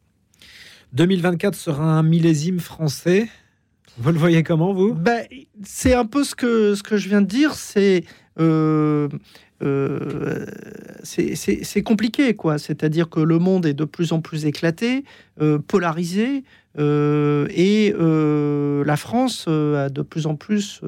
2024 0.94 1.56
sera 1.56 1.84
un 1.84 2.04
millésime 2.04 2.60
français. 2.60 3.30
Vous 3.98 4.12
le 4.12 4.18
voyez 4.18 4.44
comment, 4.44 4.74
vous? 4.74 4.94
Ben, 4.94 5.26
C'est 5.64 5.94
un 5.94 6.06
peu 6.06 6.24
ce 6.24 6.36
que, 6.36 6.76
je 6.76 7.10
viens 7.10 7.22
de 7.22 7.28
dire. 7.28 7.54
C'est 7.56 8.04
euh, 8.40 9.10
euh, 9.62 10.46
c'est 11.04 11.84
compliqué, 11.84 12.36
quoi. 12.36 12.58
C'est-à-dire 12.58 13.10
que 13.10 13.20
le 13.20 13.38
monde 13.38 13.66
est 13.66 13.74
de 13.74 13.86
plus 13.86 14.12
en 14.14 14.22
plus 14.22 14.46
éclaté, 14.46 15.04
polarisé, 15.68 16.44
et 16.78 17.94
la 17.98 18.98
France 18.98 19.48
a 19.48 19.90
de 19.90 20.02
plus 20.02 20.26
en 20.26 20.36
plus 20.36 20.82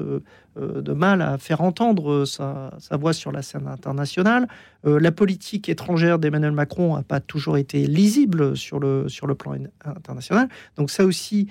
euh, 0.56 0.82
de 0.82 0.92
mal 0.92 1.20
à 1.20 1.36
faire 1.36 1.62
entendre 1.62 2.12
euh, 2.12 2.26
sa, 2.26 2.70
voix 2.96 3.12
sur 3.12 3.32
la 3.32 3.42
scène 3.42 3.66
internationale. 3.66 4.46
Euh, 4.86 5.00
la 5.00 5.10
politique 5.10 5.68
étrangère 5.68 6.20
d'Emmanuel 6.20 6.52
Macron 6.52 6.94
n'a 6.94 7.02
pas 7.02 7.18
toujours 7.18 7.56
été 7.56 7.88
lisible 7.88 8.56
sur 8.56 8.78
le, 8.78 9.08
sur 9.08 9.26
le 9.26 9.34
plan 9.34 9.56
international. 9.84 10.48
Donc 10.76 10.92
ça 10.92 11.04
aussi, 11.04 11.48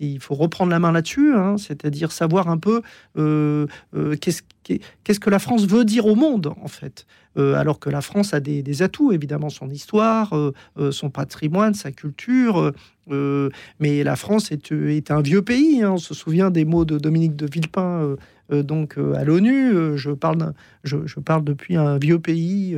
il 0.00 0.20
faut 0.20 0.34
reprendre 0.34 0.70
la 0.70 0.78
main 0.78 0.90
là-dessus, 0.90 1.34
hein, 1.34 1.56
c'est-à-dire 1.58 2.12
savoir 2.12 2.48
un 2.48 2.56
peu 2.56 2.80
qu'est-ce 3.14 5.20
que 5.20 5.30
la 5.30 5.38
France 5.38 5.66
veut 5.66 5.84
dire 5.84 6.06
au 6.06 6.14
monde, 6.14 6.54
en 6.62 6.68
fait. 6.68 7.06
Alors 7.36 7.78
que 7.78 7.90
la 7.90 8.00
France 8.00 8.32
a 8.34 8.40
des, 8.40 8.82
atouts, 8.82 9.12
évidemment, 9.12 9.50
son 9.50 9.68
histoire, 9.68 10.34
son 10.90 11.10
patrimoine, 11.10 11.74
sa 11.74 11.92
culture. 11.92 12.72
mais 13.08 14.04
la 14.04 14.16
France 14.16 14.50
est, 14.52 15.10
un 15.10 15.20
vieux 15.20 15.42
pays. 15.42 15.82
Hein. 15.82 15.92
On 15.92 15.98
se 15.98 16.14
souvient 16.14 16.50
des 16.50 16.64
mots 16.64 16.84
de 16.84 16.98
Dominique 16.98 17.36
de 17.36 17.46
Villepin 17.46 18.16
euh, 18.52 18.62
donc 18.62 18.98
euh, 18.98 19.14
à 19.14 19.24
l'ONU. 19.24 19.72
Euh, 19.72 19.96
je 19.96 20.10
parle, 20.10 20.52
je, 20.84 21.20
parle 21.20 21.44
depuis 21.44 21.76
un 21.76 21.98
vieux 21.98 22.18
pays. 22.18 22.76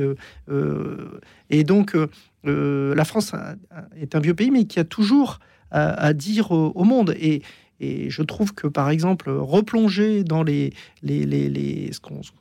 et 1.49 1.63
donc, 1.63 1.95
la 2.43 3.05
France 3.05 3.33
est 3.99 4.15
un 4.15 4.19
vieux 4.19 4.33
pays, 4.33 4.51
mais 4.51 4.65
qui 4.65 4.79
a 4.79 4.83
toujours 4.83 5.39
à, 5.71 6.13
dire 6.13 6.51
au, 6.51 6.83
monde. 6.83 7.15
Et 7.79 8.09
je 8.09 8.21
trouve 8.21 8.53
que, 8.53 8.67
par 8.67 8.89
exemple, 8.89 9.29
replonger 9.29 10.23
dans 10.23 10.43
les, 10.43 10.73
les, 11.01 11.25
les, 11.25 11.91
ce, 11.93 11.99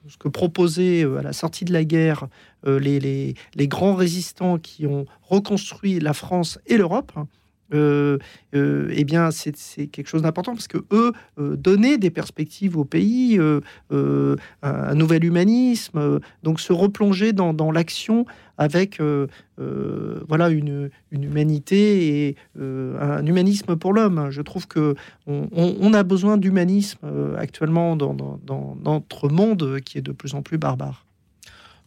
ce, 0.08 0.16
que 0.16 0.28
proposaient 0.28 1.04
à 1.04 1.22
la 1.22 1.32
sortie 1.32 1.64
de 1.64 1.72
la 1.72 1.84
guerre 1.84 2.26
les, 2.66 3.34
les, 3.54 3.68
grands 3.68 3.94
résistants 3.94 4.58
qui 4.58 4.86
ont 4.86 5.06
reconstruit 5.22 6.00
la 6.00 6.12
France 6.12 6.58
et 6.66 6.76
l'Europe, 6.76 7.12
hein, 7.16 7.28
euh, 7.74 8.18
euh, 8.54 8.90
eh 8.94 9.04
bien, 9.04 9.30
c'est 9.30 9.86
quelque 9.88 10.08
chose 10.08 10.22
d'important 10.22 10.54
parce 10.54 10.68
que 10.68 10.78
eux 10.92 11.12
euh, 11.38 11.56
donnaient 11.56 11.98
des 11.98 12.10
perspectives 12.10 12.76
au 12.76 12.84
pays, 12.84 13.38
un, 13.90 14.94
nouvel 14.94 15.24
humanisme, 15.24 16.20
donc 16.42 16.60
se 16.60 16.72
replonger 16.72 17.32
dans, 17.32 17.70
l'action 17.70 18.24
avec 18.56 19.00
voilà 19.58 20.48
une, 20.48 20.90
humanité 21.12 22.28
et 22.28 22.36
un 22.58 23.24
humanisme 23.24 23.76
pour 23.76 23.92
l'homme. 23.92 24.28
Je 24.30 24.42
trouve 24.42 24.66
que 24.66 24.94
on, 25.26 25.92
a 25.94 26.02
besoin 26.02 26.36
d'humanisme 26.36 26.98
actuellement 27.36 27.96
dans 27.96 28.16
notre 28.84 29.28
monde 29.28 29.80
qui 29.84 29.98
est 29.98 30.02
de 30.02 30.12
plus 30.12 30.34
en 30.34 30.42
plus 30.42 30.58
barbare. 30.58 31.07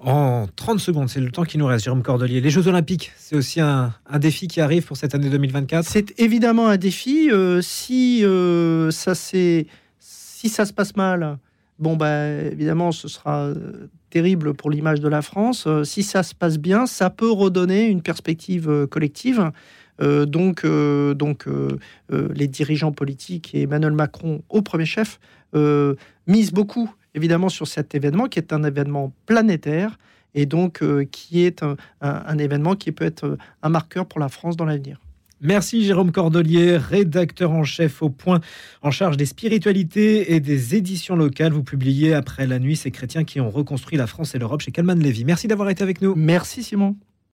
En 0.03 0.47
30 0.55 0.79
secondes, 0.79 1.09
c'est 1.09 1.19
le 1.19 1.29
temps 1.29 1.43
qui 1.43 1.59
nous 1.59 1.67
reste, 1.67 1.85
Jérôme 1.85 2.01
Cordelier. 2.01 2.41
Les 2.41 2.49
Jeux 2.49 2.67
Olympiques, 2.67 3.11
c'est 3.17 3.35
aussi 3.35 3.61
un, 3.61 3.93
défi 4.19 4.47
qui 4.47 4.59
arrive 4.59 4.83
pour 4.83 4.97
cette 4.97 5.13
année 5.13 5.29
2024 5.29 5.87
C'est 5.87 6.19
évidemment 6.19 6.67
un 6.67 6.77
défi. 6.77 7.29
Euh, 7.29 7.61
si, 7.61 8.25
euh, 8.25 8.89
ça 8.89 9.13
si 9.13 9.67
ça 10.49 10.65
se 10.65 10.73
passe 10.73 10.95
mal, 10.95 11.37
bon, 11.77 11.97
bah, 11.97 12.29
évidemment, 12.31 12.91
ce 12.91 13.07
sera 13.07 13.41
euh, 13.41 13.89
terrible 14.09 14.55
pour 14.55 14.71
l'image 14.71 15.01
de 15.01 15.07
la 15.07 15.21
France. 15.21 15.67
si 15.83 16.01
ça 16.01 16.23
se 16.23 16.33
passe 16.33 16.57
bien, 16.57 16.87
ça 16.87 17.11
peut 17.11 17.31
redonner 17.31 17.85
une 17.85 18.01
perspective 18.01 18.87
collective. 18.89 19.51
donc, 19.99 20.65
donc 20.65 21.45
les 22.09 22.47
dirigeants 22.47 22.91
politiques 22.91 23.53
et 23.53 23.61
Emmanuel 23.61 23.93
Macron 23.93 24.41
au 24.49 24.63
premier 24.63 24.85
chef 24.85 25.19
misent 26.25 26.51
beaucoup 26.51 26.91
évidemment 27.15 27.49
sur 27.49 27.67
cet 27.67 27.95
événement 27.95 28.27
qui 28.27 28.39
est 28.39 28.53
un 28.53 28.63
événement 28.63 29.13
planétaire 29.25 29.97
et 30.33 30.45
donc 30.45 30.81
euh, 30.81 31.05
qui 31.05 31.43
est 31.43 31.63
un, 32.01 32.37
événement 32.37 32.75
qui 32.75 32.91
peut 32.91 33.05
être 33.05 33.25
euh, 33.25 33.37
un 33.63 33.69
marqueur 33.69 34.05
pour 34.05 34.19
la 34.19 34.29
France 34.29 34.55
dans 34.55 34.65
l'avenir. 34.65 34.99
Merci 35.43 35.83
Jérôme 35.83 36.11
Cordelier, 36.11 36.77
rédacteur 36.77 37.51
en 37.51 37.63
chef 37.63 38.03
au 38.03 38.09
point, 38.09 38.41
en 38.83 38.91
charge 38.91 39.17
des 39.17 39.25
spiritualités 39.25 40.33
et 40.33 40.39
des 40.39 40.75
éditions 40.75 41.15
locales. 41.15 41.51
Vous 41.51 41.63
publiez 41.63 42.13
après 42.13 42.45
la 42.45 42.59
nuit 42.59 42.75
ces 42.75 42.91
chrétiens 42.91 43.23
qui 43.23 43.41
ont 43.41 43.49
reconstruit 43.49 43.97
la 43.97 44.05
France 44.05 44.35
et 44.35 44.39
l'Europe 44.39 44.61
chez 44.61 44.71
Calman 44.71 44.93
Lévy. 44.93 45.25
Merci 45.25 45.47
d'avoir 45.47 45.69
été 45.69 45.81
avec 45.81 46.01
nous. 46.01 46.13
Merci 46.15 46.61
Simon. 46.63 46.95